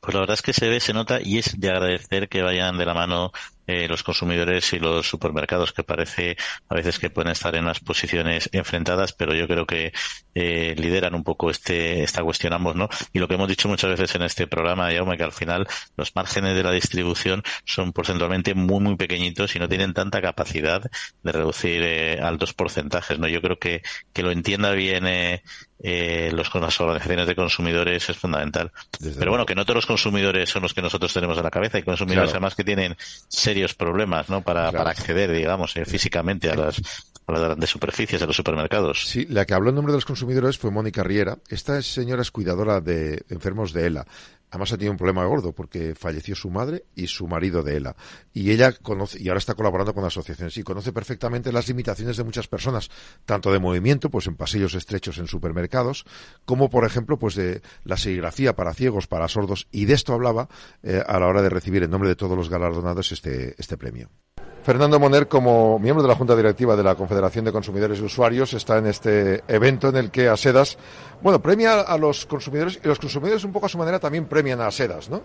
[0.01, 2.77] Pues la verdad es que se ve, se nota y es de agradecer que vayan
[2.77, 3.31] de la mano
[3.73, 6.37] eh, los consumidores y los supermercados, que parece
[6.69, 9.93] a veces que pueden estar en unas posiciones enfrentadas, pero yo creo que
[10.35, 12.89] eh, lideran un poco este esta cuestión ambos, ¿no?
[13.13, 16.15] Y lo que hemos dicho muchas veces en este programa, Jaume, que al final los
[16.15, 20.83] márgenes de la distribución son porcentualmente muy, muy pequeñitos y no tienen tanta capacidad
[21.23, 23.29] de reducir eh, altos porcentajes, ¿no?
[23.29, 23.83] Yo creo que,
[24.13, 25.43] que lo entienda bien eh,
[25.85, 28.71] eh, los, con las organizaciones de consumidores es fundamental.
[29.01, 31.51] Desde Pero bueno, que no todos los consumidores son los que nosotros tenemos en la
[31.51, 31.79] cabeza.
[31.79, 32.37] Hay consumidores Claro.
[32.37, 32.97] además que tienen
[33.29, 34.43] serios problemas, ¿no?
[34.43, 34.79] Para, Claro.
[34.79, 36.79] para acceder, digamos, eh, físicamente a las,
[37.27, 39.07] a las grandes superficies, de los supermercados.
[39.09, 41.39] Sí, la que habló en nombre de los consumidores fue Mónica Riera.
[41.49, 44.07] Esta señora es cuidadora de enfermos de ELA.
[44.53, 47.97] Además ha tenido un problema gordo porque falleció su madre y su marido de ELA.
[48.35, 52.25] Y ella conoce, y ahora está colaborando con asociaciones y conoce perfectamente las limitaciones de
[52.25, 52.91] muchas personas,
[53.25, 56.05] tanto de movimiento, pues en pasillos estrechos en supermercados,
[56.45, 59.69] como por ejemplo, pues de la serigrafía para ciegos, para sordos.
[59.73, 60.51] Y de esto hablaba
[60.83, 64.11] eh, a la hora de recibir en nombre de todos los galardonados este, este premio.
[64.63, 68.55] Fernando Moner, como miembro de la Junta Directiva de la Confederación de Consumidores y Usuarios,
[68.55, 70.79] está en este evento en el que Asedas,
[71.21, 74.61] bueno, premia a los consumidores y los consumidores un poco a su manera también premian
[74.61, 75.23] a Asedas, ¿no?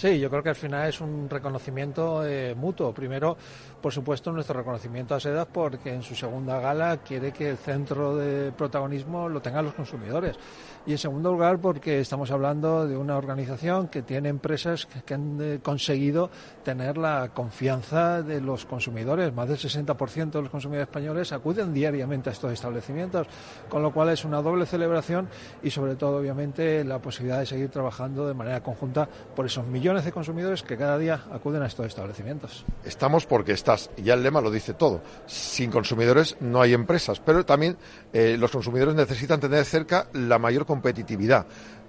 [0.00, 2.90] Sí, yo creo que al final es un reconocimiento eh, mutuo.
[2.94, 3.36] Primero,
[3.82, 8.16] por supuesto, nuestro reconocimiento a Sedas porque en su segunda gala quiere que el centro
[8.16, 10.38] de protagonismo lo tengan los consumidores.
[10.86, 15.38] Y en segundo lugar, porque estamos hablando de una organización que tiene empresas que, han
[15.38, 16.30] eh, conseguido
[16.64, 19.34] tener la confianza de los consumidores.
[19.34, 23.26] Más del 60% de los consumidores españoles acuden diariamente a estos establecimientos,
[23.68, 25.28] con lo cual es una doble celebración
[25.62, 29.89] y sobre todo, obviamente, la posibilidad de seguir trabajando de manera conjunta por esos millones
[30.04, 32.64] de consumidores que cada día acuden a estos establecimientos.
[32.84, 33.90] Estamos porque estás.
[33.96, 35.02] Ya el lema lo dice todo.
[35.26, 37.76] Sin consumidores no hay empresas, pero también
[38.12, 41.46] eh, los consumidores necesitan tener cerca la mayor competitividad.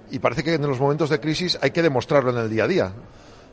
[0.09, 2.67] Y parece que en los momentos de crisis hay que demostrarlo en el día a
[2.67, 2.91] día.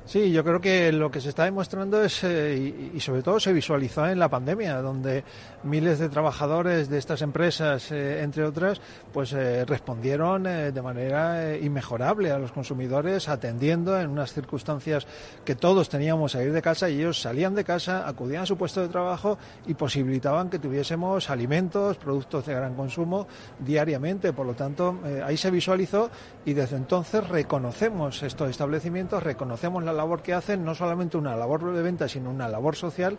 [0.08, 3.52] Sí, yo creo que lo que se está demostrando es, eh, y, sobre todo se
[3.52, 5.22] visualizó en la pandemia, donde
[5.64, 8.80] miles de trabajadores de estas empresas, eh, entre otras,
[9.12, 15.06] pues eh, respondieron de manera inmejorable a los consumidores, atendiendo en unas circunstancias
[15.44, 18.56] que todos teníamos a ir de casa y ellos salían de casa, acudían a su
[18.56, 24.32] puesto de trabajo y posibilitaban que tuviésemos alimentos, productos de gran consumo diariamente.
[24.32, 26.08] Por lo tanto, ahí se visualizó
[26.46, 31.74] y desde entonces reconocemos estos establecimientos, reconocemos la labor que hacen, no solamente una labor
[31.74, 33.18] de venta, sino una labor social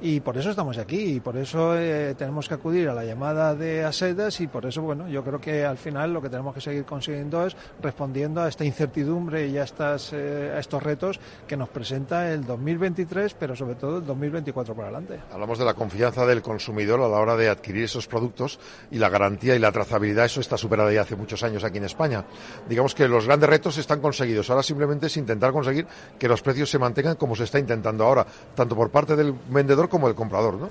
[0.00, 3.54] y por eso estamos aquí y por eso eh, tenemos que acudir a la llamada
[3.54, 6.60] de Asedas y por eso, bueno, yo creo que al final lo que tenemos que
[6.60, 11.56] seguir consiguiendo es respondiendo a esta incertidumbre y a, estas, eh, a estos retos que
[11.56, 15.20] nos presenta el 2023, pero sobre todo el 2024 para adelante.
[15.32, 18.58] Hablamos de la confianza del consumidor a la hora de adquirir esos productos
[18.90, 21.84] y la garantía y la trazabilidad, eso está superado ya hace muchos años aquí en
[21.84, 22.24] España.
[22.68, 25.86] Digamos que los grandes retos están conseguidos, ahora simplemente es intentar conseguir
[26.18, 29.88] que los precios se mantengan como se está intentando ahora, tanto por parte del vendedor
[29.88, 30.70] como del comprador, ¿no?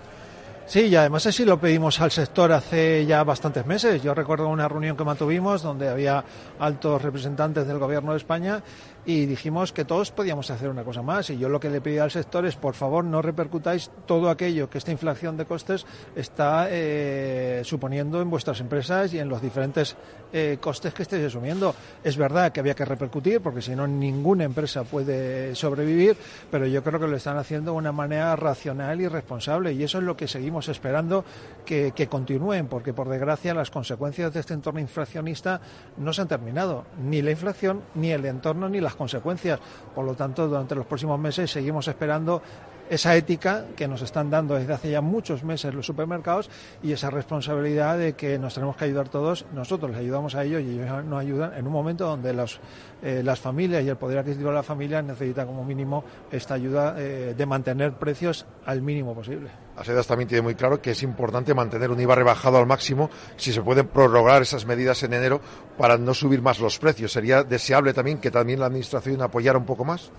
[0.68, 4.02] Sí, y además así lo pedimos al sector hace ya bastantes meses.
[4.02, 6.24] Yo recuerdo una reunión que mantuvimos donde había
[6.60, 8.64] altos representantes del Gobierno de España
[9.06, 11.30] y dijimos que todos podíamos hacer una cosa más.
[11.30, 14.70] Y yo lo que le pedí al sector es, por favor, no repercutáis todo aquello
[14.70, 19.96] que esta inflación de costes está eh, suponiendo en vuestras empresas y en los diferentes
[20.34, 21.76] eh, costes que estéis asumiendo.
[22.04, 26.18] Es verdad que había que repercutir, porque si no, ninguna empresa puede sobrevivir,
[26.50, 29.74] pero yo creo que lo están haciendo de una manera racional y responsable.
[29.74, 31.24] Y eso es lo que seguimos esperando
[31.66, 35.62] que, que continúen, porque por desgracia las consecuencias de este entorno inflacionista
[35.98, 36.86] no se han terminado.
[37.04, 39.60] Ni la inflación, ni el entorno, ni las consecuencias.
[39.94, 42.42] Por lo tanto, durante los próximos meses seguimos esperando
[42.90, 46.50] esa ética que nos están dando desde hace ya muchos meses los supermercados
[46.84, 50.62] y esa responsabilidad de que nos tenemos que ayudar todos, nosotros les ayudamos a ellos
[50.62, 52.60] y ellos nos ayudan en un momento donde los,
[53.02, 56.96] eh, las familias y el poder adquisitivo de las familias necesitan como mínimo esta ayuda
[56.98, 59.50] eh, de mantener precios al mínimo posible.
[59.78, 63.52] Asedas también tiene muy claro que es importante mantener un IVA rebajado al máximo si
[63.52, 65.42] se pueden prorrogar esas medidas en enero
[65.78, 67.12] para no subir más los precios.
[67.12, 70.12] ¿Sería deseable también que también la Administración apoyara un poco más?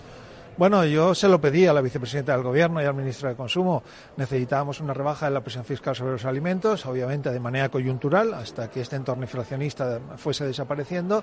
[0.58, 3.82] Bueno, yo se lo pedí a la vicepresidenta del Gobierno y al ministro de Consumo.
[4.16, 8.70] Necesitábamos una rebaja de la presión fiscal sobre los alimentos, obviamente de manera coyuntural, hasta
[8.70, 11.22] que este entorno inflacionista fuese desapareciendo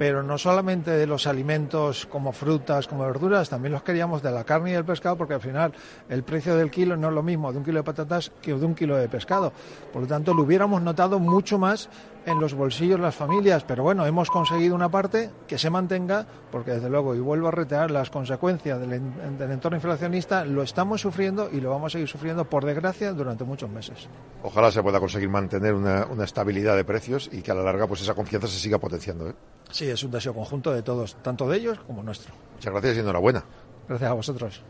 [0.00, 4.44] pero no solamente de los alimentos como frutas, como verduras, también los queríamos de la
[4.44, 5.74] carne y del pescado, porque al final
[6.08, 8.64] el precio del kilo no es lo mismo de un kilo de patatas que de
[8.64, 9.52] un kilo de pescado.
[9.92, 11.90] Por lo tanto, lo hubiéramos notado mucho más
[12.26, 16.72] en los bolsillos las familias, pero bueno, hemos conseguido una parte que se mantenga, porque
[16.72, 21.60] desde luego, y vuelvo a reiterar, las consecuencias del, entorno inflacionista lo estamos sufriendo y
[21.60, 24.08] lo vamos a seguir sufriendo, por desgracia, durante muchos meses.
[24.42, 28.02] Ojalá se pueda conseguir mantener una, estabilidad de precios y que a la larga pues
[28.02, 29.28] esa confianza se siga potenciando.
[29.28, 29.34] ¿eh?
[29.70, 32.32] Sí, es un deseo conjunto de todos, tanto de ellos como nuestro.
[32.54, 33.44] Muchas gracias y enhorabuena.
[33.88, 34.62] Gracias a vosotros.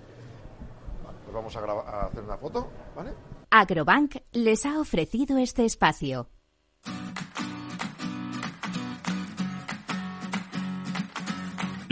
[1.25, 3.13] pues vamos a, a hacer una foto, ¿vale?
[3.51, 6.29] Agrobank les ha ofrecido este espacio.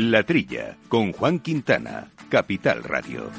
[0.00, 3.32] La Trilla, con Juan Quintana, Capital Radio.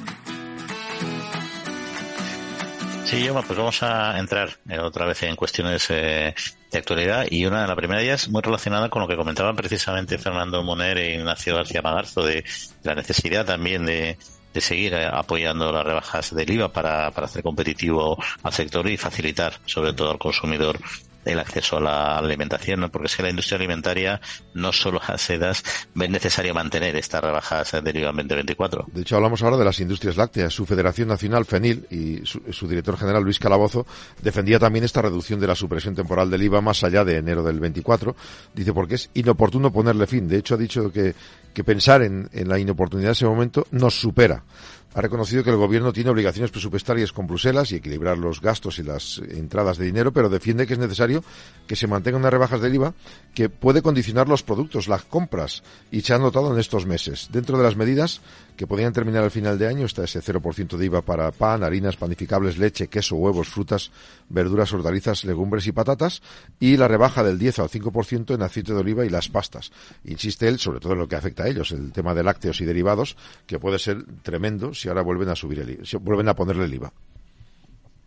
[3.06, 6.36] Sí, pues vamos a entrar eh, otra vez en cuestiones eh,
[6.70, 9.56] de actualidad y una de la primera de ellas muy relacionada con lo que comentaban
[9.56, 12.44] precisamente Fernando Moner e Ignacio García Magarzo de
[12.84, 14.18] la necesidad también de,
[14.54, 18.98] de seguir eh, apoyando las rebajas del IVA para, para hacer competitivo al sector y
[18.98, 20.78] facilitar sobre todo al consumidor
[21.34, 24.22] el acceso a la alimentación, porque es que la industria alimentaria,
[24.54, 28.86] no solo las sedas, es necesario mantener estas rebajas del IVA 2024.
[28.92, 30.54] De hecho, hablamos ahora de las industrias lácteas.
[30.54, 33.86] Su Federación Nacional, FENIL, y su, director general, Luis Calabozo,
[34.22, 37.60] defendía también esta reducción de la supresión temporal del IVA más allá de enero del
[37.60, 38.16] 24.
[38.54, 40.28] Dice porque es inoportuno ponerle fin.
[40.28, 41.14] De hecho, ha dicho que,
[41.54, 44.44] que pensar en, en la inoportunidad de ese momento nos supera
[44.94, 48.84] ha reconocido que el gobierno tiene obligaciones presupuestarias con Bruselas y equilibrar los gastos y
[48.84, 51.24] las entradas de dinero, pero defiende que es necesario
[51.68, 52.94] que se mantengan unas rebajas del IVA
[53.34, 57.30] que puede condicionar los productos, las compras, y se ha notado en estos meses.
[57.32, 58.22] Dentro de las medidas
[58.60, 61.96] que podrían terminar al final de año está ese 0% de IVA para pan, harinas,
[61.96, 63.90] panificables, leche, queso, huevos, frutas,
[64.28, 66.22] verduras, hortalizas, legumbres y patatas,
[66.60, 69.72] y la rebaja del 10 al 5% en aceite de oliva y las pastas.
[70.04, 72.66] Insiste él, sobre todo en lo que afecta a ellos, el tema de lácteos y
[72.66, 73.16] derivados,
[73.48, 76.92] que puede ser tremendo si ahora vuelven a subir el vuelven a ponerle el IVA.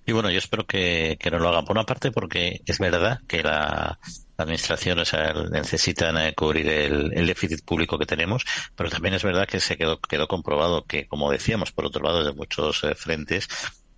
[0.05, 3.21] Y bueno, yo espero que, que no lo hagan por una parte porque es verdad
[3.29, 3.99] que la,
[4.43, 9.47] administración o necesitan eh, cubrir el, el, déficit público que tenemos, pero también es verdad
[9.47, 13.49] que se quedó, quedó comprobado que, como decíamos, por otro lado, de muchos eh, frentes,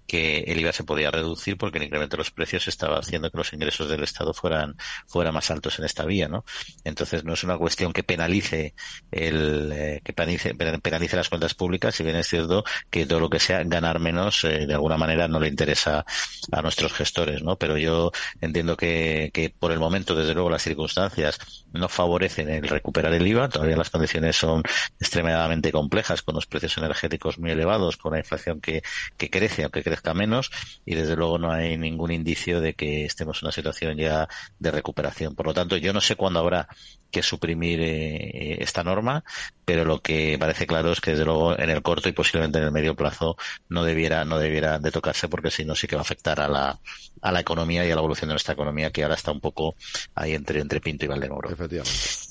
[0.06, 3.38] que el IVA se podía reducir porque el incremento de los precios estaba haciendo que
[3.38, 6.44] los ingresos del Estado fueran, fueran más altos en esta vía, ¿no?
[6.84, 8.74] Entonces no es una cuestión que penalice
[9.10, 13.30] el, eh, que penalice, penalice, las cuentas públicas, si bien es cierto que todo lo
[13.30, 16.04] que sea ganar menos, eh, de alguna manera no le interesa
[16.52, 17.56] a nuestros gestores, ¿no?
[17.56, 21.38] Pero yo entiendo que, que por el momento, desde luego, las circunstancias
[21.72, 24.62] no favorecen el recuperar el IVA, todavía las condiciones son
[25.00, 28.82] extremadamente complejas, con los precios energéticos muy elevados, con la inflación que,
[29.16, 30.50] que crece, aunque crece crezca menos
[30.84, 34.28] y desde luego no hay ningún indicio de que estemos en una situación ya
[34.58, 35.34] de recuperación.
[35.34, 36.68] Por lo tanto, yo no sé cuándo habrá
[37.10, 39.22] que suprimir eh, esta norma,
[39.64, 42.64] pero lo que parece claro es que desde luego en el corto y posiblemente en
[42.64, 43.36] el medio plazo
[43.68, 46.48] no debiera no debiera de tocarse porque si no sí que va a afectar a
[46.48, 46.80] la
[47.22, 49.76] a la economía y a la evolución de nuestra economía que ahora está un poco
[50.16, 51.50] ahí entre entre Pinto y Valdemoro.
[51.50, 52.23] Efectivamente.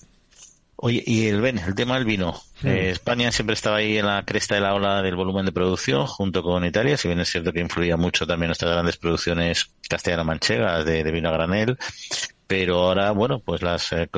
[0.86, 2.36] Oye, y el, el tema del vino.
[2.62, 6.06] Eh, España siempre estaba ahí en la cresta de la ola del volumen de producción,
[6.08, 10.84] junto con Italia, si bien es cierto que influía mucho también nuestras grandes producciones castellano-manchegas
[10.84, 11.78] de, de, vino a granel
[12.48, 14.10] pero ahora, bueno, pues las eh,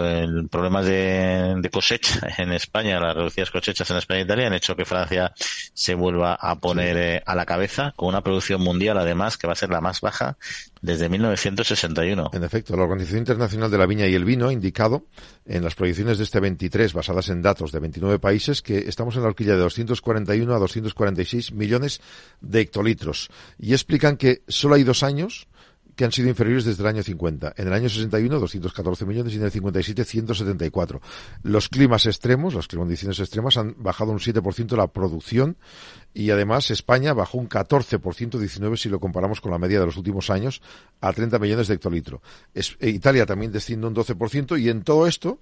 [0.50, 4.86] problemas de, cosecha en España, las reducidas cosechas en España e Italia han hecho que
[4.86, 5.34] Francia
[5.74, 9.54] se vuelva a poner eh, a la cabeza con una producción mundial, además, que va
[9.54, 10.38] a ser la más baja
[10.82, 12.30] desde 1961.
[12.34, 15.06] En efecto, la Organización Internacional de la Viña y el Vino ha indicado
[15.46, 19.22] en las proyecciones de este 23, basadas en datos de 29 países, que estamos en
[19.22, 22.02] la horquilla de 241 a 246 millones
[22.42, 23.30] de hectolitros.
[23.60, 25.48] Y explican que solo hay dos años
[25.96, 27.54] que han sido inferiores desde el año 50.
[27.58, 31.02] En el año 61, 214 millones y en el 57, 174.
[31.44, 35.58] Los climas extremos, las condiciones extremas han bajado un 7% la producción
[36.14, 39.98] y además España bajó un 14%, 19 si lo comparamos con la media de los
[39.98, 40.62] últimos años,
[41.02, 42.22] a 30 millones de hectolitro.
[42.54, 45.40] Eh, Italia también desciende un 12% y en todo esto,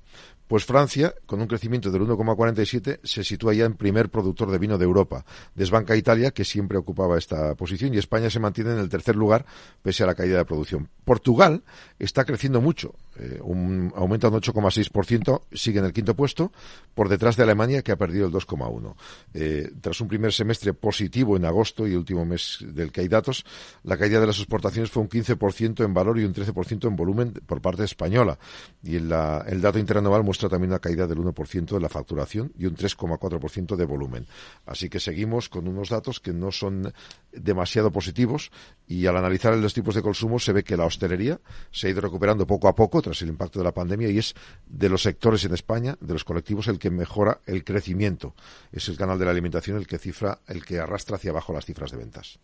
[0.48, 4.78] pues Francia, con un crecimiento del 1,47, se sitúa ya en primer productor de vino
[4.78, 5.26] de Europa.
[5.54, 9.46] Desbanca Italia, que siempre ocupaba esta posición, y España se mantiene en el tercer lugar,
[9.82, 10.90] pese a la caída de producción.
[11.06, 11.64] Portugal
[12.00, 16.52] está creciendo mucho, eh, un, aumenta un 8,6%, sigue en el quinto puesto,
[16.94, 18.96] por detrás de Alemania, que ha perdido el 2,1%.
[19.34, 23.46] Eh, tras un primer semestre positivo en agosto y último mes del que hay datos,
[23.84, 27.34] la caída de las exportaciones fue un 15% en valor y un 13% en volumen
[27.46, 28.38] por parte española.
[28.82, 32.76] Y el dato interanual muestra también una caída del 1% de la facturación y un
[32.76, 34.26] 3,4% de volumen.
[34.66, 36.94] Así que seguimos con unos datos que no son
[37.32, 38.52] demasiado positivos
[38.88, 41.40] y al analizar los tipos de consumo se ve que la hostelería
[41.72, 44.34] se ha ido recuperando poco a poco tras el impacto de la pandemia y es
[44.66, 48.34] de los sectores en España, de los colectivos, el que mejora el crecimiento.
[48.72, 51.66] Es el canal de la alimentación el que cifra, el que arrastra hacia abajo las
[51.66, 52.40] cifras de ventas.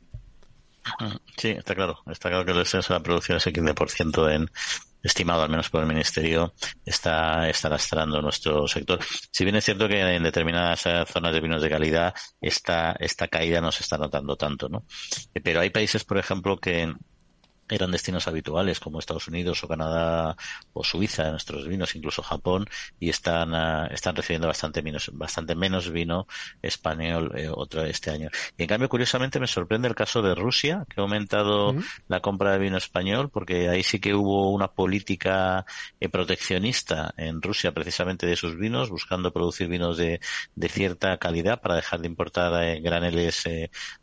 [1.38, 2.00] Sí, está claro.
[2.08, 4.50] Está claro que el descenso de la producción es el 15% en,
[5.04, 6.54] estimado al menos por el Ministerio,
[6.86, 9.00] está, está lastrando nuestro sector.
[9.32, 13.62] Si bien es cierto que en determinadas zonas de vinos de calidad esta, esta caída
[13.62, 14.86] no se está notando tanto, ¿no?
[15.44, 16.94] Pero hay países, por ejemplo, que
[17.70, 20.36] eran destinos habituales como Estados Unidos o Canadá
[20.74, 22.66] o Suiza, nuestros vinos, incluso Japón,
[23.00, 26.28] y están, ah, están recibiendo bastante menos, bastante menos vino
[26.62, 28.30] español eh, otro este año.
[28.58, 31.76] Y en cambio, curiosamente, me sorprende el caso de Rusia, que ha aumentado
[32.08, 35.66] la compra de vino español, porque ahí sí que hubo una política
[36.00, 40.20] eh, proteccionista en Rusia precisamente de sus vinos, buscando producir vinos de,
[40.56, 43.44] de cierta calidad para dejar de importar eh, graneles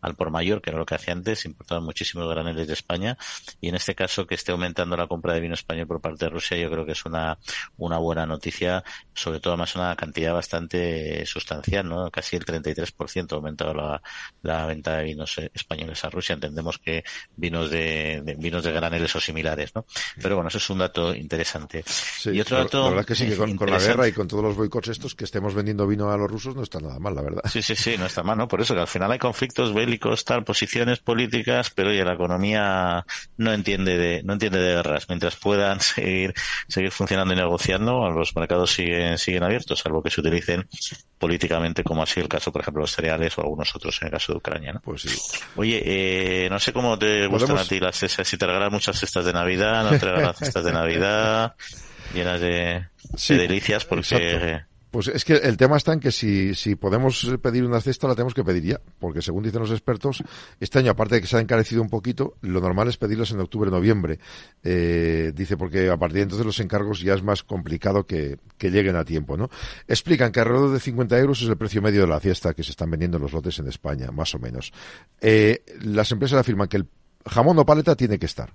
[0.01, 3.17] al por mayor, que era lo que hacía antes, importaban muchísimos graneles de España
[3.61, 6.31] y en este caso que esté aumentando la compra de vino español por parte de
[6.31, 7.39] Rusia yo creo que es una,
[7.77, 8.85] una buena noticia,
[9.15, 12.11] sobre todo más una cantidad bastante sustancial, ¿no?
[12.11, 14.03] Casi el 33% ha aumentado la,
[14.43, 16.35] la venta de vinos españoles a Rusia.
[16.35, 17.05] Entendemos que
[17.37, 19.87] vinos de, vinos de graneles o similares, ¿no?
[20.21, 21.85] Pero bueno, eso es un dato interesante.
[22.25, 22.85] y otro dato.
[22.85, 25.25] La verdad que sí, que con, la guerra y con todos los boicots estos, que
[25.25, 27.43] estemos vendiendo vino a los rusos no está nada mal, la verdad.
[27.47, 28.49] Sí, sí, sí, no está mal, ¿no?
[28.49, 33.05] Por eso que al final hay conflictos bélicos, tal, posiciones políticas, pero oye, la economía
[33.47, 35.07] no entiende de, no entiende de guerras.
[35.09, 36.35] Mientras puedan seguir,
[36.69, 40.69] seguir funcionando y negociando, los mercados siguen, siguen abiertos, salvo que se utilicen
[41.19, 44.13] políticamente, como ha sido el caso, por ejemplo, los cereales o algunos otros en el
[44.13, 44.73] caso de Ucrania.
[44.75, 44.81] ¿no?
[44.81, 45.39] Pues sí.
[45.57, 48.99] Oye, eh, no sé cómo te gustan a ti las cestas, si te regalan muchas
[48.99, 51.55] cestas de Navidad, no te regalan cestas de Navidad
[52.15, 52.87] llenas de,
[53.29, 54.65] delicias, porque
[54.97, 58.15] pues es que el tema está en que si, si podemos pedir una cesta, la
[58.15, 60.25] tenemos que pedir ya, porque según dicen los expertos,
[60.59, 63.41] este año, aparte de que se ha encarecido un poquito, lo normal es pedirlos en
[63.41, 64.19] octubre, noviembre.
[64.65, 68.71] Eh, dice, porque a partir de entonces los encargos ya es más complicado que, que
[68.71, 69.51] lleguen a tiempo, ¿no?
[69.87, 72.71] Explican que alrededor de 50 euros es el precio medio de la fiesta que se
[72.71, 74.73] están vendiendo los lotes en España, más o menos.
[75.21, 76.87] Eh, las empresas afirman que el
[77.27, 78.53] jamón o paleta tiene que estar.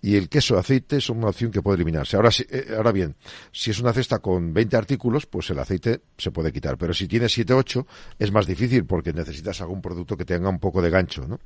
[0.00, 2.16] Y el queso o aceite son una opción que puede eliminarse.
[2.16, 3.16] Ahora, eh, ahora bien,
[3.50, 6.78] si es una cesta con 20 artículos, pues el aceite se puede quitar.
[6.78, 7.86] Pero si tiene 7 8,
[8.18, 11.40] es más difícil porque necesitas algún producto que tenga un poco de gancho, ¿no?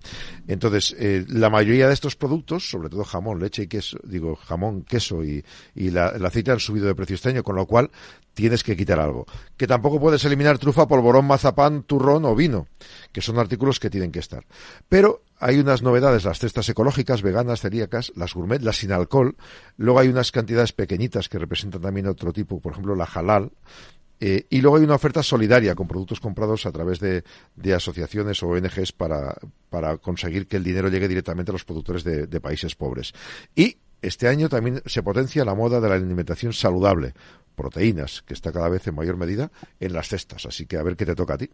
[0.47, 4.83] Entonces, eh, la mayoría de estos productos, sobre todo jamón, leche y queso, digo, jamón,
[4.83, 5.43] queso y,
[5.75, 7.91] y el aceite han subido de precio este año, con lo cual
[8.35, 9.27] tienes que quitar algo.
[9.57, 12.67] Que tampoco puedes eliminar trufa, polvorón, mazapán, turrón o vino,
[13.13, 14.45] que son artículos que tienen que estar.
[14.89, 19.37] Pero hay unas novedades, las cestas ecológicas, veganas, celíacas, las gourmet, las sin alcohol.
[19.77, 23.51] Luego hay unas cantidades pequeñitas que representan también otro tipo, por ejemplo, la halal.
[24.25, 27.25] Eh, y luego hay una oferta solidaria con productos comprados a través de,
[27.75, 29.35] asociaciones o ONGs para,
[29.69, 33.13] para, conseguir que el dinero llegue directamente a los productores de, de países pobres.
[33.57, 37.15] Y este año también se potencia la moda de la alimentación saludable,
[37.55, 39.51] proteínas, que está cada vez en mayor medida
[39.81, 40.45] en las cestas.
[40.47, 41.51] Así que a ver qué te toca a ti.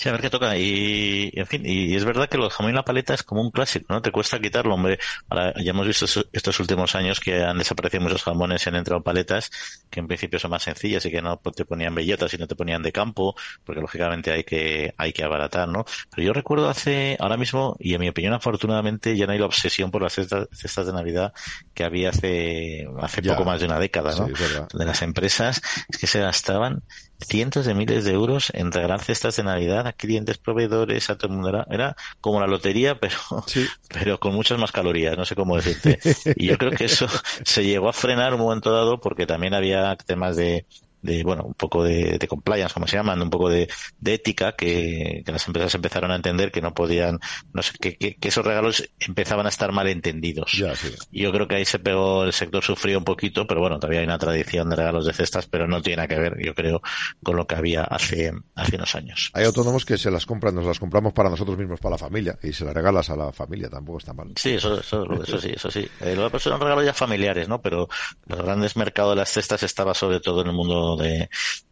[0.00, 0.56] Sí, a ver qué toca.
[0.56, 3.50] Y, en fin, y es verdad que el jamón y la paleta es como un
[3.50, 4.00] clásico, ¿no?
[4.00, 4.98] Te cuesta quitarlo, hombre.
[5.28, 9.02] Ahora, ya hemos visto estos últimos años que han desaparecido muchos jamones y han entrado
[9.02, 9.50] paletas
[9.90, 12.56] que en principio son más sencillas y que no te ponían bellotas y no te
[12.56, 15.84] ponían de campo, porque lógicamente hay que, hay que abaratar, ¿no?
[16.08, 19.44] Pero yo recuerdo hace, ahora mismo, y en mi opinión afortunadamente ya no hay la
[19.44, 21.34] obsesión por las cestas, de Navidad
[21.74, 24.28] que había hace, hace poco más de una década, ¿no?
[24.28, 26.84] de las empresas, es que se gastaban
[27.20, 31.32] cientos de miles de euros en regalar cestas de Navidad a clientes, proveedores, a todo
[31.32, 31.64] el mundo.
[31.70, 33.16] Era, como la lotería, pero,
[33.88, 35.98] pero con muchas más calorías, no sé cómo decirte.
[36.36, 37.06] Y yo creo que eso
[37.44, 40.66] se llegó a frenar un momento dado porque también había temas de,
[41.02, 44.52] de bueno, un poco de, de, compliance, como se llaman, un poco de, de ética,
[44.52, 47.18] que, que, las empresas empezaron a entender que no podían,
[47.52, 50.52] no sé, que, que, esos regalos empezaban a estar mal entendidos.
[50.52, 50.94] Ya, sí.
[51.10, 54.06] Yo creo que ahí se pegó, el sector sufrió un poquito, pero bueno, todavía hay
[54.06, 56.82] una tradición de regalos de cestas, pero no tiene que ver, yo creo,
[57.22, 59.30] con lo que había hace, hace unos años.
[59.34, 62.38] Hay autónomos que se las compran, nos las compramos para nosotros mismos, para la familia,
[62.42, 64.32] y se las regalas a la familia, tampoco está mal.
[64.36, 65.88] Sí, eso, eso, eso sí, eso sí.
[66.00, 67.60] Eh, lo son regalos ya familiares, ¿no?
[67.60, 67.88] Pero
[68.26, 71.28] los grandes mercados de las cestas estaba sobre todo en el mundo de,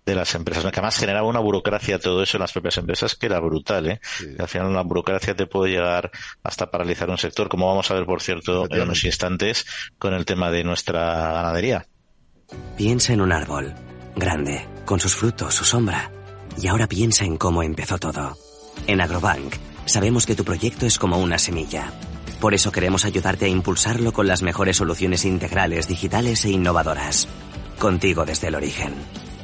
[0.09, 3.27] de las empresas, que además generaba una burocracia todo eso en las propias empresas que
[3.27, 4.01] era brutal, ¿eh?
[4.03, 4.27] Sí.
[4.39, 6.11] Al final la burocracia te puede llegar
[6.43, 9.67] hasta paralizar un sector, como vamos a ver, por cierto, en unos instantes
[9.99, 11.87] con el tema de nuestra ganadería.
[12.77, 13.75] Piensa en un árbol,
[14.17, 16.11] grande, con sus frutos, su sombra.
[16.61, 18.37] Y ahora piensa en cómo empezó todo.
[18.87, 19.55] En Agrobank,
[19.85, 21.93] sabemos que tu proyecto es como una semilla.
[22.41, 27.29] Por eso queremos ayudarte a impulsarlo con las mejores soluciones integrales, digitales e innovadoras.
[27.79, 28.93] Contigo desde el origen.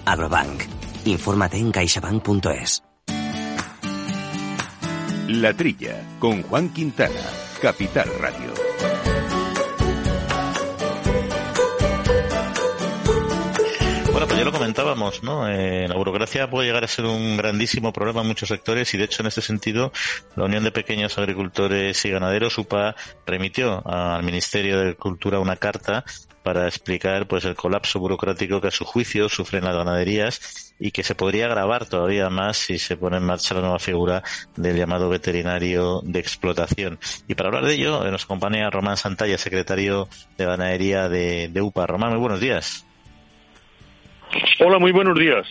[0.04, 0.62] Agrobank.
[1.04, 2.82] Infórmate en caixabank.es.
[5.28, 7.14] La Trilla, con Juan Quintana,
[7.62, 8.52] Capital Radio.
[14.10, 15.48] Bueno, pues ya lo comentábamos, ¿no?
[15.48, 19.04] Eh, la burocracia puede llegar a ser un grandísimo problema en muchos sectores y de
[19.04, 19.92] hecho en este sentido
[20.34, 26.04] la Unión de Pequeños Agricultores y Ganaderos, UPA, remitió al Ministerio de Cultura una carta
[26.44, 31.02] para explicar pues el colapso burocrático que a su juicio sufren las ganaderías y que
[31.02, 34.22] se podría agravar todavía más si se pone en marcha la nueva figura
[34.54, 36.98] del llamado veterinario de explotación.
[37.26, 41.86] Y para hablar de ello nos acompaña Román Santalla, secretario de ganadería de, de UPA.
[41.86, 42.86] Román, muy buenos días.
[44.60, 45.46] Hola, muy buenos días.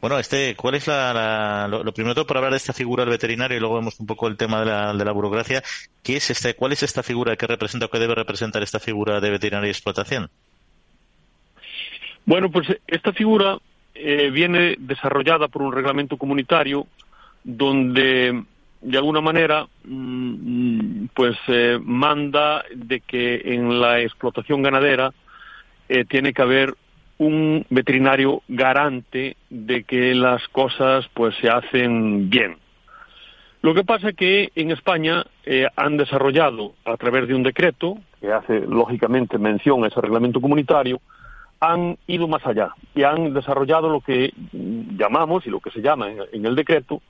[0.00, 3.10] Bueno, este, ¿cuál es la, la lo, lo, primero por hablar de esta figura del
[3.10, 5.62] veterinario y luego vemos un poco el tema de la, de la burocracia?
[6.04, 7.34] ¿Qué es este, cuál es esta figura?
[7.34, 10.30] ¿Qué representa o qué debe representar esta figura de veterinario y explotación?
[12.24, 13.58] Bueno, pues esta figura
[13.94, 16.86] eh, viene desarrollada por un reglamento comunitario
[17.42, 18.44] donde
[18.80, 25.12] de alguna manera mmm, pues eh, manda de que en la explotación ganadera
[25.88, 26.74] eh, tiene que haber
[27.18, 32.56] un veterinario garante de que las cosas pues se hacen bien.
[33.60, 37.98] Lo que pasa es que en España eh, han desarrollado a través de un decreto
[38.20, 41.00] que hace lógicamente mención a ese reglamento comunitario,
[41.60, 46.08] han ido más allá y han desarrollado lo que llamamos y lo que se llama
[46.08, 47.02] en, en el decreto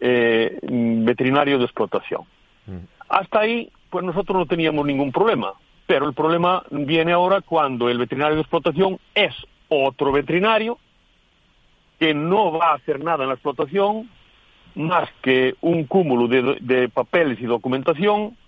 [0.00, 2.22] eh, veterinario de explotación.
[2.66, 2.78] Mm.
[3.08, 5.52] Hasta ahí, pues nosotros no teníamos ningún problema.
[5.92, 9.34] Pero el problema viene ahora cuando el veterinario de explotación es
[9.68, 10.78] otro veterinario
[11.98, 14.08] que no va a hacer nada en la explotación
[14.74, 18.38] más que un cúmulo de, de papeles y documentación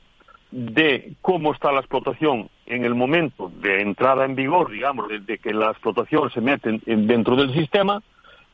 [0.53, 5.53] de cómo está la explotación en el momento de entrada en vigor, digamos, de, que
[5.53, 8.03] la explotación se mete en, en, dentro del sistema,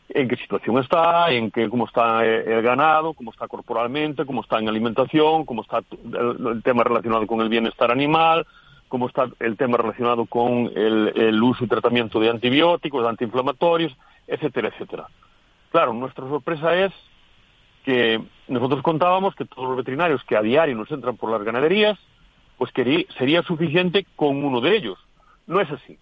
[0.09, 4.59] en qué situación está, en qué, cómo está el ganado, cómo está corporalmente, cómo está
[4.59, 8.45] en alimentación, cómo está el tema relacionado con el bienestar animal,
[8.91, 14.69] cómo está el tema relacionado con el, uso y tratamiento de antibióticos, de antiinflamatorios, etcétera,
[14.69, 15.07] etcétera.
[15.71, 16.93] Claro, nuestra sorpresa es
[17.85, 21.99] que nosotros contábamos que todos los veterinarios que a diario nos entran por las ganaderías,
[22.59, 24.99] pues que sería suficiente con uno de ellos.
[25.47, 25.97] No es así,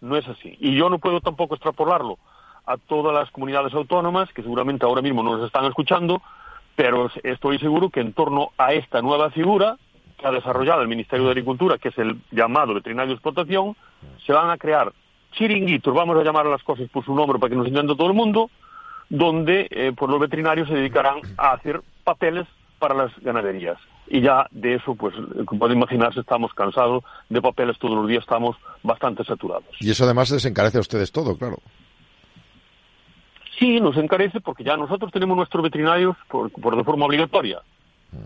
[0.00, 0.56] no es así.
[0.58, 2.18] Y yo no puedo tampoco extrapolarlo
[2.64, 6.22] a todas las comunidades autónomas, que seguramente ahora mismo no nos están escuchando,
[6.74, 9.76] pero estoy seguro que en torno a esta nueva figura,
[10.18, 13.76] que ha desarrollado el Ministerio de Agricultura, que es el llamado veterinario de explotación,
[14.26, 14.92] se van a crear
[15.32, 18.08] chiringuitos, vamos a llamar a las cosas por su nombre para que nos entienda todo
[18.08, 18.50] el mundo,
[19.08, 22.46] donde eh, pues los veterinarios se dedicarán a hacer papeles
[22.78, 23.78] para las ganaderías.
[24.06, 25.14] Y ya de eso, pues,
[25.46, 29.64] como pueden imaginarse, estamos cansados de papeles todos los días, estamos bastante saturados.
[29.80, 31.58] Y eso además les encarece a ustedes todo, claro.
[33.58, 37.62] Sí, nos encarece porque ya nosotros tenemos nuestros veterinarios por, por de forma obligatoria.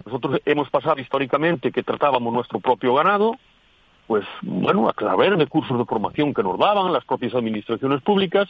[0.04, 3.36] Nosotros hemos pasado históricamente que tratábamos nuestro propio ganado,
[4.06, 8.48] pues bueno, a través de cursos de formación que nos daban las propias administraciones públicas,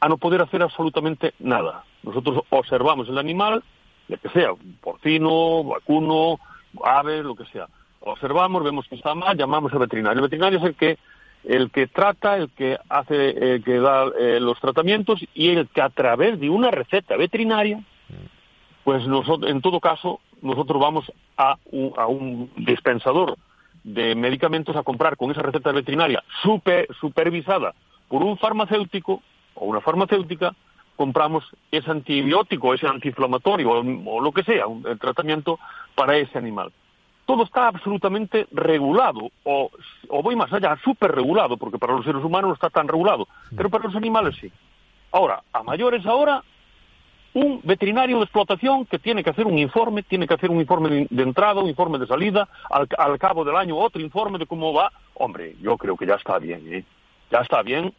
[0.00, 1.84] a no poder hacer absolutamente nada.
[2.02, 3.62] Nosotros observamos el animal,
[4.08, 6.40] ya que sea, porcino, vacuno,
[6.84, 7.68] ave, lo que sea.
[8.00, 10.18] Observamos, vemos que está mal, llamamos al veterinario.
[10.18, 10.98] El veterinario es el que
[11.44, 15.82] el que trata, el que hace, el que da eh, los tratamientos y el que
[15.82, 17.82] a través de una receta veterinaria,
[18.84, 23.36] pues nosotros, en todo caso, nosotros vamos a un, a un dispensador
[23.84, 27.74] de medicamentos a comprar con esa receta veterinaria super, supervisada
[28.08, 29.22] por un farmacéutico
[29.54, 30.54] o una farmacéutica,
[30.96, 35.58] compramos ese antibiótico, ese antiinflamatorio o, o lo que sea, un, el tratamiento
[35.94, 36.70] para ese animal.
[37.26, 39.70] todo está absolutamente regulado, o,
[40.08, 43.26] o voy más allá, súper regulado, porque para los seres humanos no está tan regulado,
[43.56, 44.50] pero para los animales sí.
[45.12, 46.42] Ahora, a mayores ahora,
[47.34, 51.06] un veterinario de explotación que tiene que hacer un informe, tiene que hacer un informe
[51.08, 54.72] de entrada, un informe de salida, al, al cabo del año otro informe de cómo
[54.72, 54.92] va.
[55.14, 56.84] Hombre, yo creo que ya está bien, ¿eh?
[57.30, 57.94] ya está bien,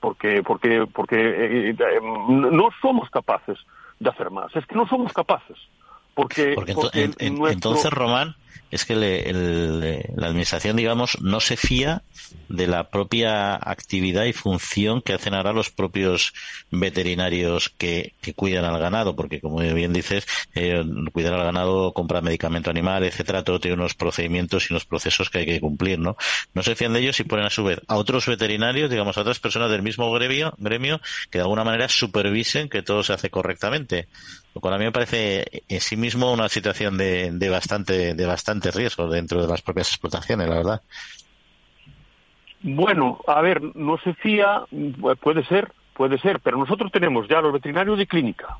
[0.00, 3.58] porque porque porque eh, eh, no somos capaces
[4.00, 4.54] de hacer más.
[4.56, 5.56] Es que no somos capaces.
[6.14, 6.56] Porque,
[7.46, 8.34] entonces, Román,
[8.70, 12.02] es que la administración, digamos, no se fía
[12.48, 16.32] de la propia actividad y función que hacen ahora los propios
[16.70, 22.70] veterinarios que, cuidan al ganado, porque como bien dices, eh, cuidar al ganado, comprar medicamento
[22.70, 26.16] animal, etcétera, todo tiene unos procedimientos y unos procesos que hay que cumplir, ¿no?
[26.54, 29.22] No se fían de ellos y ponen a su vez a otros veterinarios, digamos, a
[29.22, 33.30] otras personas del mismo gremio, gremio que de alguna manera supervisen que todo se hace
[33.30, 34.08] correctamente.
[34.54, 38.26] Lo cual a mí me parece en sí mismo una situación de, de bastante, de
[38.26, 38.37] bastante
[38.72, 40.82] riesgo dentro de las propias explotaciones, la verdad.
[42.62, 44.62] Bueno, a ver, no se fía,
[45.20, 48.58] puede ser, puede ser, pero nosotros tenemos ya los veterinarios de clínica,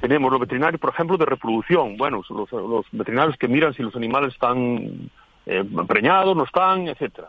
[0.00, 4.34] tenemos los veterinarios, por ejemplo, de reproducción, bueno, los, veterinarios que miran si los animales
[4.34, 5.10] están
[5.46, 7.28] eh, preñados, no están, etcétera.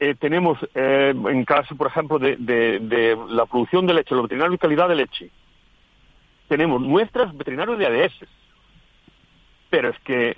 [0.00, 4.52] Eh, tenemos, eh, en caso, por ejemplo, de, de, la producción de leche, los veterinarios
[4.52, 5.30] de calidad de leche,
[6.46, 8.12] tenemos nuestras veterinarios de ADS,
[9.70, 10.36] pero es que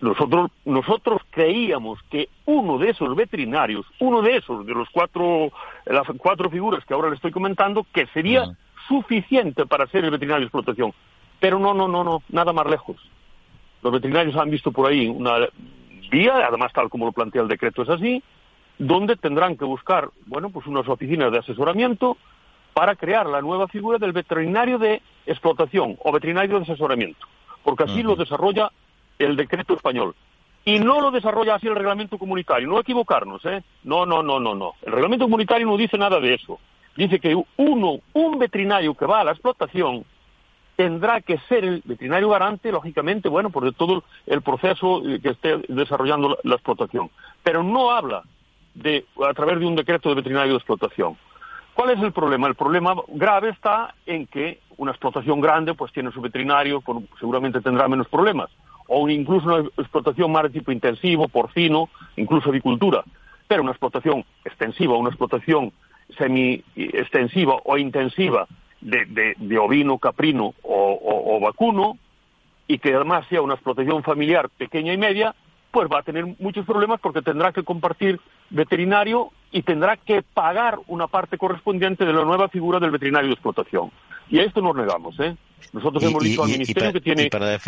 [0.00, 5.50] nosotros, nosotros creíamos que uno de esos veterinarios, uno de esos, de los cuatro,
[5.86, 8.56] las cuatro figuras que ahora le estoy comentando, que sería
[8.88, 10.92] suficiente para ser el veterinario de explotación.
[11.38, 12.96] Pero no, no, no, no, nada más lejos.
[13.82, 15.48] Los veterinarios han visto por ahí una
[16.10, 18.22] vía, además tal como lo plantea el decreto es así,
[18.78, 22.16] donde tendrán que buscar, bueno, pues unas oficinas de asesoramiento
[22.72, 27.26] para crear la nueva figura del veterinario de explotación o veterinario de asesoramiento
[27.64, 28.70] porque así lo desarrolla
[29.18, 30.14] el decreto español.
[30.64, 33.62] Y no lo desarrolla así el reglamento comunitario, no equivocarnos, ¿eh?
[33.84, 34.74] No, no, no, no, no.
[34.82, 36.58] El reglamento comunitario no dice nada de eso.
[36.96, 40.04] Dice que uno, un veterinario que va a la explotación,
[40.76, 46.38] tendrá que ser el veterinario garante, lógicamente, bueno, por todo el proceso que esté desarrollando
[46.42, 47.10] la, explotación.
[47.42, 48.22] Pero no habla
[48.74, 51.18] de, a través de un decreto de veterinario de explotación.
[51.74, 52.48] ¿Cuál es el problema?
[52.48, 56.82] El problema grave está en que una explotación grande pues tiene su veterinario,
[57.18, 58.50] seguramente tendrá menos problemas.
[58.88, 63.04] O incluso una explotación más de tipo intensivo, porcino, incluso avicultura.
[63.46, 65.72] Pero una explotación extensiva, una explotación
[66.18, 68.46] semi-extensiva o intensiva
[68.80, 71.98] de, ovino, caprino o vacuno,
[72.70, 75.34] y que además sea una explotación familiar pequeña y media,
[75.72, 80.78] pues va a tener muchos problemas porque tendrá que compartir veterinario y tendrá que pagar
[80.86, 83.90] una parte correspondiente de la nueva figura del veterinario de explotación.
[84.28, 85.36] Y a esto nos negamos, ¿eh?
[85.72, 87.24] Nosotros hemos dicho al Ministerio que tiene...
[87.24, 87.58] Y para,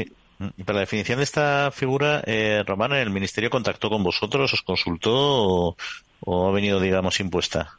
[0.74, 5.76] la definición de esta figura, eh, Román, ¿el Ministerio contactó con vosotros, os consultó
[6.20, 7.78] o, ha venido, digamos, impuesta?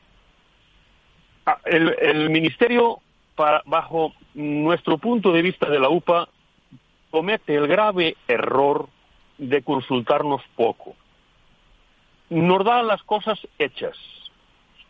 [1.46, 3.00] Ah, el, Ministerio,
[3.36, 6.30] bajo nuestro punto de vista de la UPA,
[7.10, 8.88] comete el grave error
[9.38, 10.96] de consultarnos poco.
[12.34, 13.98] Nos da las cosas hechas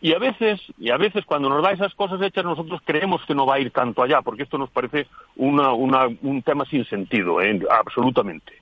[0.04, 3.34] y a veces, y a veces cuando nos da esas cosas hechas, nosotros creemos que
[3.34, 7.58] no va a ir tanto allá, porque esto nos parece un tema sin sentido, ¿eh?
[7.70, 8.52] absolutamente.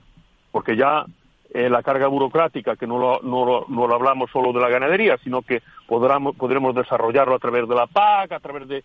[0.53, 1.05] Porque ya
[1.53, 5.43] eh, la carga burocrática, que no lo, no, lo, hablamos solo de la ganadería, sino
[5.43, 8.85] que podremos, podremos desarrollarlo a través de la PAC, a través de,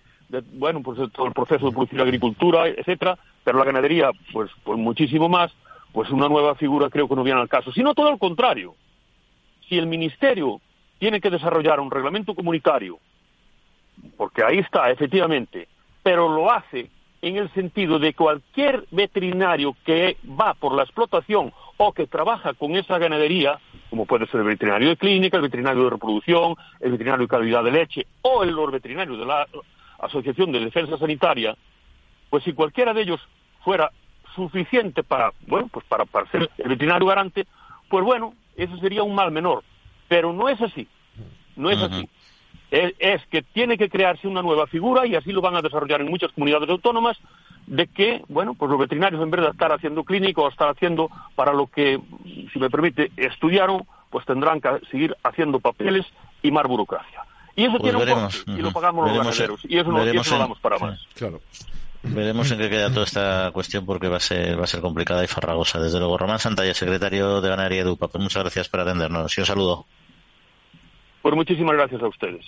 [0.54, 4.80] bueno, pues todo el proceso de producción de agricultura, etcétera, pero la ganadería, pues, pues
[4.80, 5.54] muchísimo más,
[5.94, 8.74] pues una nueva figura creo que no viene al caso, sino todo lo contrario.
[9.68, 10.62] Si el Ministerio
[11.00, 13.00] tiene que desarrollar un reglamento comunitario,
[14.16, 15.68] porque ahí está, efectivamente,
[16.04, 16.90] pero lo hace
[17.22, 22.76] en el sentido de cualquier veterinario que va por la explotación o que trabaja con
[22.76, 23.60] esa ganadería,
[23.90, 27.64] como puede ser el veterinario de clínica, el veterinario de reproducción, el veterinario de calidad
[27.64, 29.48] de leche o el veterinario de la
[30.00, 31.56] Asociación de Defensa Sanitaria,
[32.30, 33.20] pues si cualquiera de ellos
[33.64, 33.92] fuera
[34.36, 37.48] suficiente para, bueno, pues para, para ser el veterinario garante,
[37.90, 39.64] pues bueno, eso sería un mal menor.
[40.08, 40.88] Pero no es así,
[41.56, 42.10] no es así.
[42.70, 46.10] Es, que tiene que crearse una nueva figura y así lo van a desarrollar en
[46.10, 47.18] muchas comunidades autónomas
[47.66, 51.10] de que, bueno, pues los veterinarios en vez de estar haciendo clínico o estar haciendo
[51.36, 52.00] para lo que,
[52.52, 56.06] si me permite, estudiaron, pues tendrán que seguir haciendo papeles
[56.42, 57.24] y más burocracia.
[57.56, 60.18] Y eso pues tiene un coste, y lo pagamos los ganaderos, y eso no, y
[60.18, 61.06] eso no damos para más.
[61.16, 61.42] Claro.
[62.10, 65.24] Veremos en qué queda toda esta cuestión porque va a ser va a ser complicada
[65.24, 65.80] y farragosa.
[65.80, 69.42] Desde luego, Román Santalla, secretario de Ganadería de UPA, pues muchas gracias por atendernos y
[69.42, 69.86] un saludo.
[71.22, 72.46] Pues muchísimas gracias a ustedes.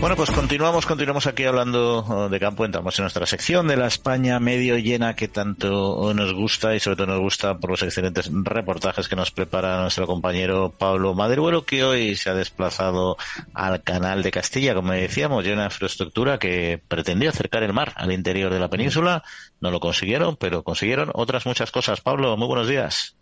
[0.00, 2.64] Bueno, pues continuamos, continuamos aquí hablando oh, de campo.
[2.64, 6.96] Entramos en nuestra sección de la España medio llena que tanto nos gusta y sobre
[6.96, 11.82] todo nos gusta por los excelentes reportajes que nos prepara nuestro compañero Pablo Maderuelo, que
[11.82, 13.16] hoy se ha desplazado
[13.54, 18.12] al canal de Castilla, como decíamos, llena una infraestructura que pretendía acercar el mar al
[18.12, 19.24] interior de la península.
[19.60, 22.00] No lo consiguieron, pero consiguieron otras muchas cosas.
[22.02, 23.17] Pablo, muy buenos días.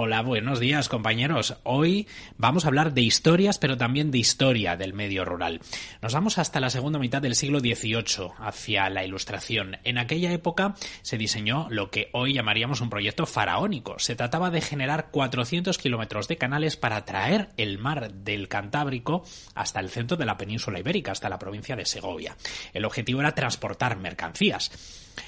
[0.00, 1.56] Hola, buenos días compañeros.
[1.64, 5.60] Hoy vamos a hablar de historias, pero también de historia del medio rural.
[6.00, 9.78] Nos vamos hasta la segunda mitad del siglo XVIII, hacia la Ilustración.
[9.82, 13.98] En aquella época se diseñó lo que hoy llamaríamos un proyecto faraónico.
[13.98, 19.24] Se trataba de generar 400 kilómetros de canales para traer el mar del Cantábrico
[19.56, 22.36] hasta el centro de la península ibérica, hasta la provincia de Segovia.
[22.72, 24.70] El objetivo era transportar mercancías,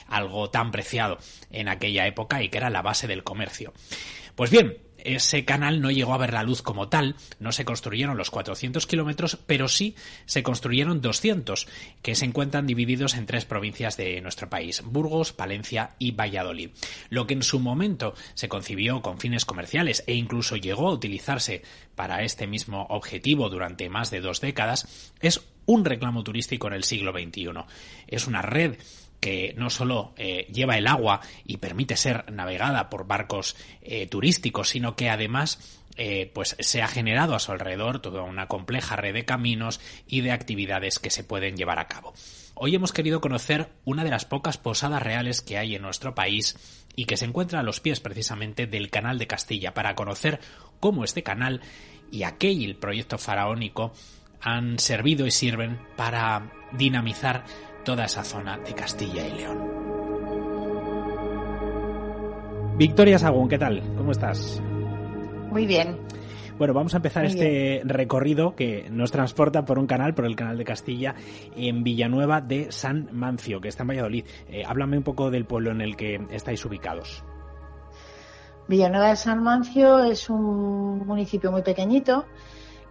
[0.06, 1.18] algo tan preciado
[1.50, 3.72] en aquella época y que era la base del comercio.
[4.41, 8.16] Pues bien, ese canal no llegó a ver la luz como tal, no se construyeron
[8.16, 11.68] los 400 kilómetros, pero sí se construyeron 200,
[12.01, 16.70] que se encuentran divididos en tres provincias de nuestro país, Burgos, Palencia y Valladolid.
[17.11, 21.61] Lo que en su momento se concibió con fines comerciales e incluso llegó a utilizarse
[21.95, 26.84] para este mismo objetivo durante más de dos décadas, es un reclamo turístico en el
[26.84, 27.51] siglo XXI.
[28.07, 28.78] Es una red
[29.20, 34.70] que no solo eh, lleva el agua y permite ser navegada por barcos eh, turísticos,
[34.70, 39.12] sino que además eh, pues se ha generado a su alrededor toda una compleja red
[39.12, 42.14] de caminos y de actividades que se pueden llevar a cabo.
[42.54, 46.56] Hoy hemos querido conocer una de las pocas posadas reales que hay en nuestro país
[46.96, 50.40] y que se encuentra a los pies precisamente del Canal de Castilla para conocer
[50.78, 51.60] cómo este canal
[52.10, 53.92] y aquel proyecto faraónico
[54.40, 57.44] han servido y sirven para dinamizar
[57.84, 59.80] toda esa zona de Castilla y León.
[62.76, 63.82] Victoria Sagún, ¿qué tal?
[63.96, 64.62] ¿Cómo estás?
[65.50, 65.98] Muy bien.
[66.56, 70.58] Bueno, vamos a empezar este recorrido que nos transporta por un canal, por el canal
[70.58, 71.14] de Castilla,
[71.56, 74.26] en Villanueva de San Mancio, que está en Valladolid.
[74.48, 77.24] Eh, háblame un poco del pueblo en el que estáis ubicados.
[78.68, 82.26] Villanueva de San Mancio es un municipio muy pequeñito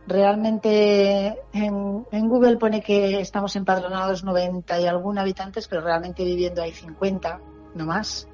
[0.08, 6.72] Realmente en, Google pone que estamos empadronados 90 y algún habitantes, pero realmente viviendo hay
[6.72, 7.40] 50,
[7.76, 8.28] no más.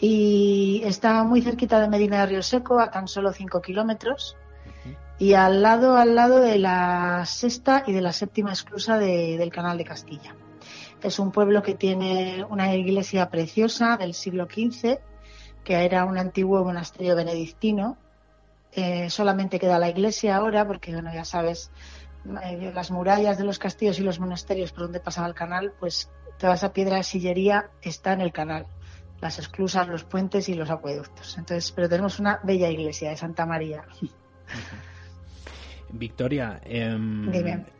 [0.00, 4.36] Y está muy cerquita de Medina de Río Seco, a tan solo 5 kilómetros.
[5.18, 9.78] Y al lado, al lado de la sexta y de la séptima exclusa del Canal
[9.78, 10.34] de Castilla.
[11.02, 14.98] Es un pueblo que tiene una iglesia preciosa del siglo XV,
[15.62, 17.96] que era un antiguo monasterio benedictino,
[18.72, 21.70] eh, solamente queda la iglesia ahora, porque bueno, ya sabes,
[22.44, 26.10] eh, las murallas de los castillos y los monasterios por donde pasaba el canal, pues
[26.38, 28.66] toda esa piedra de sillería está en el canal,
[29.20, 31.36] las esclusas, los puentes y los acueductos.
[31.36, 33.84] Entonces, pero tenemos una bella iglesia de Santa María.
[35.94, 37.30] Victoria, em,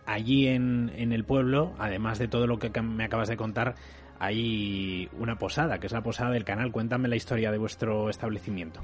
[0.05, 3.75] allí en, en, el pueblo, además de todo lo que me acabas de contar,
[4.19, 6.71] hay una posada, que es la posada del canal.
[6.71, 8.83] Cuéntame la historia de vuestro establecimiento.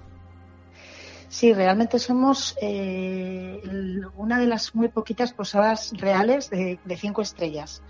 [1.29, 3.61] Sí, realmente somos eh,
[4.17, 7.83] una de las muy poquitas posadas reales de, cinco estrellas.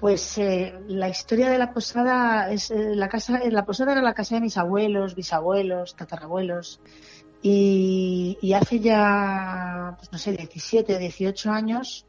[0.00, 4.14] Pues eh, la historia de la posada es eh, la casa, la posada era la
[4.14, 6.80] casa de mis abuelos, bisabuelos, tatarabuelos.
[7.42, 12.06] Y, hace ya, pues no sé, 17, 18 años,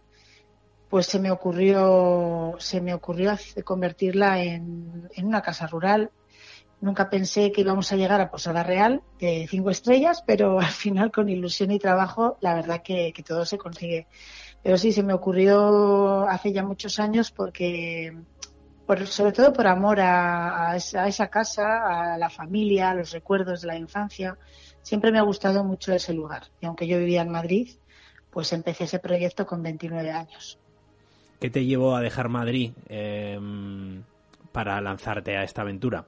[0.89, 3.35] pues se me ocurrió, se me ocurrió
[3.65, 6.11] convertirla en una casa rural
[6.83, 11.13] Nunca pensé que íbamos a llegar a Posada Real de cinco estrellas, pero al final
[11.13, 14.05] con ilusión y trabajo, la verdad que, todo se consigue.
[14.61, 18.13] Pero sí, se me ocurrió hace ya muchos años porque,
[19.05, 23.77] sobre todo por amor a, esa, casa, a la familia, a los recuerdos de la
[23.77, 24.37] infancia.
[24.81, 26.47] Siempre me ha gustado mucho ese lugar.
[26.59, 27.69] Y aunque yo vivía en Madrid,
[28.29, 30.59] pues empecé ese proyecto con 29 años.
[31.39, 34.03] ¿Qué te llevó a dejar Madrid em,
[34.51, 36.07] para lanzarte a esta aventura?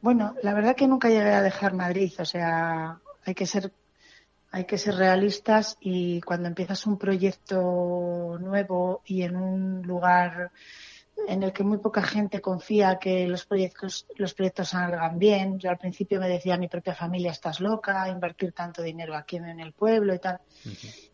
[0.00, 3.72] Bueno, la verdad que nunca llegué a dejar Madrid, o sea, hay que ser
[4.52, 10.50] hay que ser realistas y cuando empiezas un proyecto nuevo y en un lugar
[11.28, 15.58] en el que muy poca gente confía que los proyectos los proyectos salgan bien.
[15.58, 19.36] Yo al principio me decía a mi propia familia estás loca, invertir tanto dinero aquí
[19.36, 20.40] en el pueblo y tal.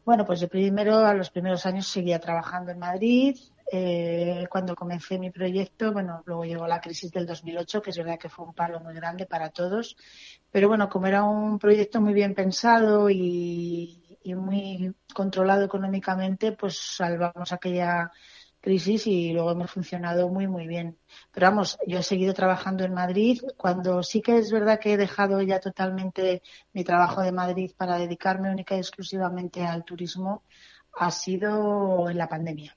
[0.05, 3.37] Bueno, pues yo primero a los primeros años seguía trabajando en Madrid,
[3.71, 8.19] eh, cuando comencé mi proyecto, bueno, luego llegó la crisis del 2008, que es verdad
[8.19, 9.97] que fue un palo muy grande para todos,
[10.51, 17.53] pero bueno, como era un proyecto muy bien pensado y, muy controlado económicamente, pues salvamos
[17.53, 18.11] aquella
[18.61, 20.99] crisis y luego hemos funcionado muy, muy bien.
[21.33, 23.43] Pero vamos, yo he seguido trabajando en Madrid.
[23.57, 26.43] Cuando sí que es verdad que he dejado ya totalmente
[26.73, 30.45] mi trabajo de Madrid para dedicarme única y exclusivamente al turismo,
[30.95, 32.77] ha sido en la pandemia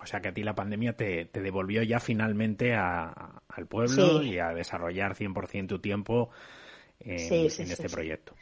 [0.00, 4.54] O sea que a ti la pandemia te, devolvió ya finalmente al pueblo y a
[4.54, 6.30] desarrollar 100% tu tiempo
[7.00, 8.34] en, este proyecto.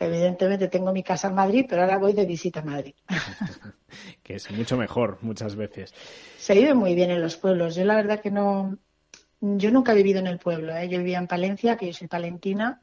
[0.00, 2.94] Evidentemente tengo mi casa en Madrid, pero ahora voy de visita a Madrid.
[4.22, 5.92] que es mucho mejor muchas veces.
[6.38, 7.74] Se vive muy bien en los pueblos.
[7.74, 8.78] Yo la verdad que no,
[9.40, 10.76] yo nunca he vivido en el pueblo.
[10.76, 10.88] ¿eh?
[10.88, 12.82] Yo vivía en Palencia, que yo soy palentina,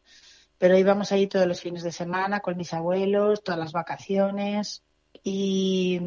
[0.57, 4.83] pero íbamos allí todos los fines de semana con mis abuelos, todas las vacaciones
[5.23, 5.99] y,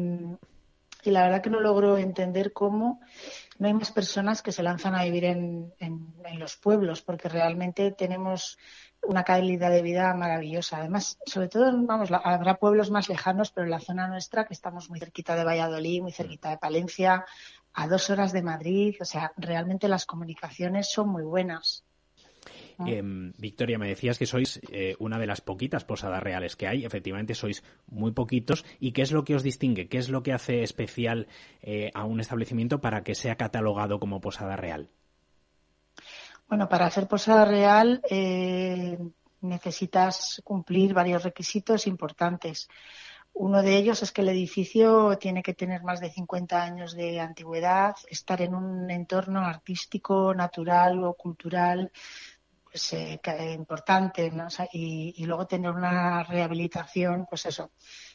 [1.03, 2.99] y la verdad que no logro entender cómo
[3.57, 7.29] no hay más personas que se lanzan a vivir en, en, en los pueblos, porque
[7.29, 8.57] realmente tenemos
[9.03, 10.77] una calidad de vida maravillosa.
[10.77, 14.89] Además, sobre todo, vamos, habrá pueblos más lejanos, pero en la zona nuestra, que estamos
[14.89, 17.25] muy cerquita de Valladolid, muy cerquita de Palencia,
[17.73, 21.85] a dos horas de Madrid, o sea, realmente las comunicaciones son muy buenas.
[22.85, 26.85] Em, Victoria, me decías que sois eh, una de las poquitas posadas reales que hay.
[26.85, 28.65] Efectivamente, sois muy poquitos.
[28.79, 29.87] ¿Y qué es lo que os distingue?
[29.89, 31.27] ¿Qué es lo que hace especial
[31.61, 34.89] eh, a un establecimiento para que sea catalogado como posada real?
[36.47, 38.97] Bueno, para hacer posada real eh,
[39.41, 42.69] necesitas cumplir varios requisitos importantes.
[43.33, 47.19] Uno de ellos es que el edificio tiene que tener más de 50 años de
[47.19, 51.91] antigüedad, estar en un entorno artístico, natural o cultural
[52.71, 53.19] pues, eh,
[53.53, 54.31] importante
[54.73, 57.71] y, luego tener una rehabilitación, pues eso,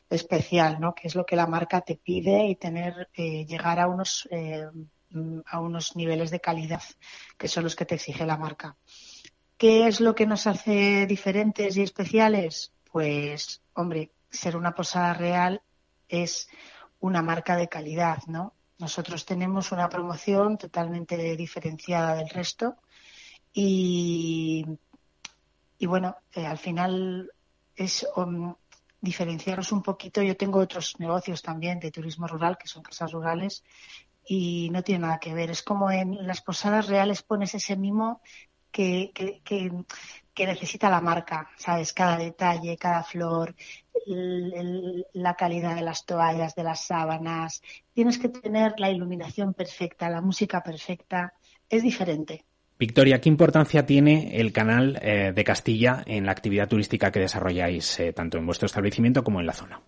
[0.08, 0.94] especial, ¿no?
[0.94, 4.28] Que es lo que la marca te pide y tener eh, llegar a unos
[5.14, 6.82] Mm, a unos niveles de calidad
[7.38, 8.76] que son los que te exige la marca.
[9.56, 12.72] ¿Qué es lo que nos hace diferentes y especiales?
[12.90, 15.62] Pues, hombre, ser una posada real
[16.08, 16.48] es
[16.98, 18.54] una marca de calidad, ¿no?
[18.78, 22.76] Nosotros tenemos una promoción totalmente diferenciada del resto
[23.54, 24.66] y,
[25.86, 27.30] bueno, eh, al final
[27.76, 28.54] es um,
[29.00, 30.22] diferenciaros un poquito.
[30.22, 33.62] Yo tengo otros negocios también de turismo rural, que son casas rurales,
[34.26, 35.50] y no tiene nada que ver.
[35.50, 38.20] Es como en las posadas reales pones ese mimo
[38.72, 41.92] que, que, que, necesita la marca, ¿sabes?
[41.92, 43.54] Cada detalle, cada flor,
[45.12, 47.62] la calidad de las toallas, de las sábanas.
[47.92, 51.34] Tienes que tener la iluminación perfecta, la música perfecta.
[51.68, 52.44] Es diferente.
[52.78, 58.00] Victoria, ¿qué importancia tiene el canal eh, de Castilla en la actividad turística que desarrolláis
[58.00, 59.80] eh, tanto en vuestro establecimiento como en la zona?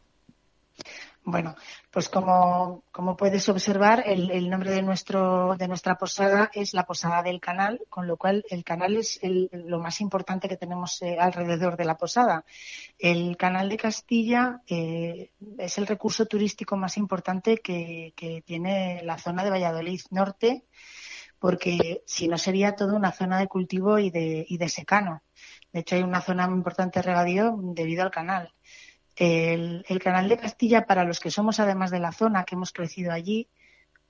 [1.24, 1.57] Bueno,
[1.91, 2.84] pues como,
[3.18, 8.07] puedes observar, el, nombre de, nuestro, de nuestra posada es la Posada del Canal, con
[8.07, 9.18] lo cual el canal es
[9.51, 12.45] lo más importante que tenemos eh, alrededor de la posada.
[12.97, 19.51] El Canal de Castilla es el recurso turístico más importante que tiene la zona de
[19.51, 20.62] Valladolid Norte,
[21.39, 25.22] porque si no sería toda una zona de cultivo y de, y de secano.
[25.72, 28.53] De hecho, hay una zona muy importante de regadío debido al canal.
[29.16, 33.12] El, canal de Castilla, para los que somos además de la zona, que hemos crecido
[33.12, 33.49] allí,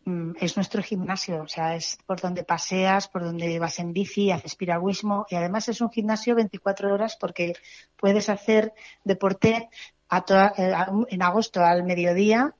[0.05, 4.33] mm, es nuestro gimnasio, o sea, es por donde paseas, por donde vas en bici,
[4.33, 7.55] haces piragüismo y además es un gimnasio 24 horas porque
[7.97, 8.73] puedes hacer
[9.05, 9.69] deporte
[10.11, 10.73] eh,
[11.09, 12.55] en agosto al mediodía,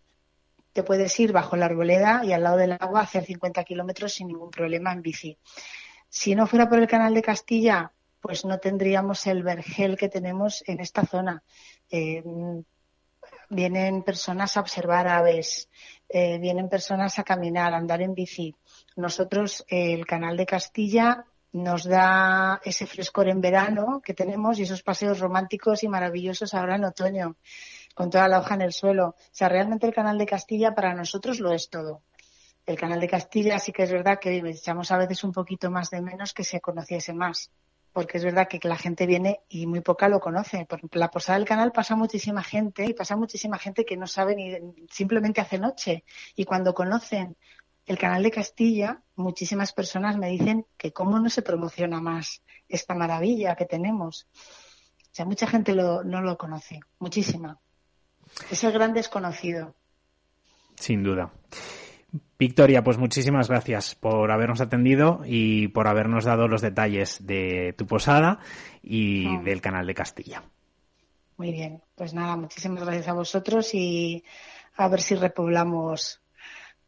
[0.77, 4.29] te puedes ir bajo la arboleda y al lado del agua hacer 50 kilómetros sin
[4.29, 5.39] ningún problema en bici.
[6.07, 10.63] Si no fuera por el canal de Castilla, pues no tendríamos el vergel que tenemos
[10.67, 11.43] en esta zona.
[11.91, 12.23] Eh,
[13.49, 15.71] vienen personas a observar aves,
[16.11, 18.55] eh, vienen personas a caminar, a andar en bici.
[18.97, 24.83] Nosotros, el canal de Castilla nos da ese frescor en verano que tenemos y esos
[24.83, 27.37] paseos románticos y maravillosos ahora en otoño,
[27.97, 29.09] con toda la hoja en el suelo.
[29.09, 32.03] O sea, realmente el canal de Castilla para nosotros lo es todo.
[32.67, 35.89] El canal de Castilla sí que es verdad que echamos a veces un poquito más
[35.89, 37.51] de menos que se conociese más
[37.95, 40.67] porque es verdad que la gente viene y muy poca lo conoce.
[40.67, 44.37] Por la posada del canal pasa muchísima gente y pasa muchísima gente que no sabe
[44.37, 46.05] ni simplemente hace noche.
[46.35, 47.39] Y cuando conocen
[47.87, 52.95] el canal de Castilla, muchísimas personas me dicen que cómo no se promociona más esta
[52.95, 54.29] maravilla que tenemos.
[54.37, 57.59] O sea, mucha gente no lo conoce, muchísima.
[58.51, 59.75] Es el gran desconocido.
[60.77, 61.33] Sin duda.
[62.39, 67.87] Victoria, pues muchísimas gracias por habernos atendido y por habernos dado los detalles de tu
[67.87, 68.41] posada
[68.83, 70.43] y del canal de Castilla.
[71.39, 74.25] Muy bien, pues nada, muchísimas gracias a vosotros y
[74.77, 76.21] a ver si repoblamos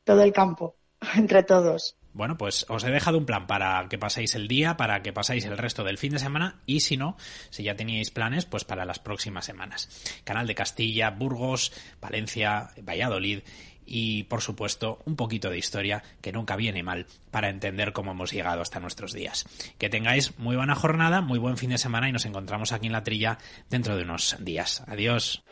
[0.04, 0.76] todo el campo
[1.16, 1.96] entre todos.
[2.18, 5.44] Bueno, pues os he dejado un plan para que paséis el día, para que paséis
[5.44, 7.16] el resto del fin de semana y si no,
[7.50, 9.88] si ya teníais planes, pues para las próximas semanas.
[10.24, 13.42] Canal de Castilla, Burgos, Valencia, Valladolid
[13.86, 18.32] y, por supuesto, un poquito de historia que nunca viene mal para entender cómo hemos
[18.32, 19.46] llegado hasta nuestros días.
[19.78, 22.94] Que tengáis muy buena jornada, muy buen fin de semana y nos encontramos aquí en
[22.94, 23.38] la trilla
[23.70, 24.82] dentro de unos días.
[24.88, 25.44] Adiós.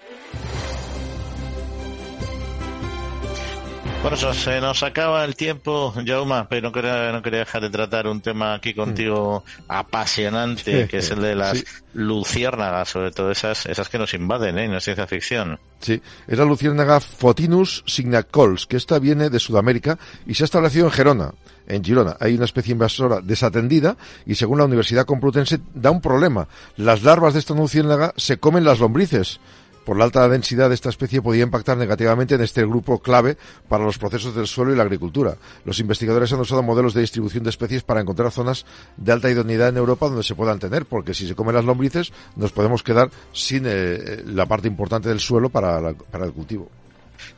[4.08, 8.06] Bueno, se nos acaba el tiempo, Jauma, pero no quería, no quería dejar de tratar
[8.06, 13.88] un tema aquí contigo apasionante, que es el de las luciérnagas, sobre todo esas, esas
[13.88, 14.66] que nos invaden, ¿eh?
[14.66, 15.58] En la ciencia ficción.
[15.80, 20.86] Sí, es la luciérnaga Photinus signacols, que esta viene de Sudamérica y se ha establecido
[20.86, 21.34] en Gerona,
[21.66, 22.16] en Girona.
[22.20, 26.46] Hay una especie invasora desatendida y según la Universidad Complutense da un problema.
[26.76, 29.40] Las larvas de esta luciérnaga se comen las lombrices
[29.86, 33.84] por la alta densidad de esta especie podía impactar negativamente en este grupo clave para
[33.84, 35.36] los procesos del suelo y la agricultura.
[35.64, 38.66] Los investigadores han usado modelos de distribución de especies para encontrar zonas
[38.96, 42.12] de alta idoneidad en Europa donde se puedan tener, porque si se comen las lombrices
[42.34, 46.68] nos podemos quedar sin eh, la parte importante del suelo para el cultivo.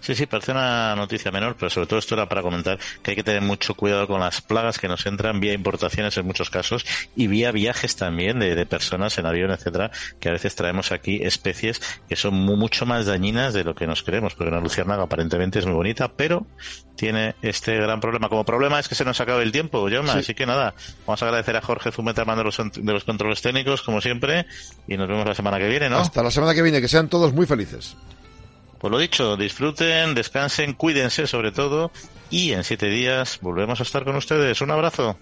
[0.01, 3.17] Sí, sí, parece una noticia menor, pero sobre todo esto era para comentar que hay
[3.17, 6.85] que tener mucho cuidado con las plagas que nos entran vía importaciones en muchos casos
[7.17, 11.81] y vía viajes también de, personas en avión, etcétera, que a veces traemos aquí especies
[12.09, 15.67] que son mucho más dañinas de lo que nos creemos, porque una luciérnaga aparentemente es
[15.67, 16.47] muy bonita, pero
[16.97, 18.29] tiene este gran problema.
[18.29, 20.75] Como problema es que se nos acaba el tiempo, Yoma, así que nada,
[21.07, 24.47] vamos a agradecer a Jorge mando de los, de los controles técnicos, como siempre,
[24.87, 25.99] y nos vemos la semana que viene, ¿no?
[25.99, 27.97] Hasta la semana que viene, que sean todos muy felices.
[28.79, 31.91] Pues lo dicho, disfruten, descansen, cuídense sobre todo
[32.31, 34.61] y en siete días volvemos a estar con ustedes.
[34.61, 35.19] Un abrazo.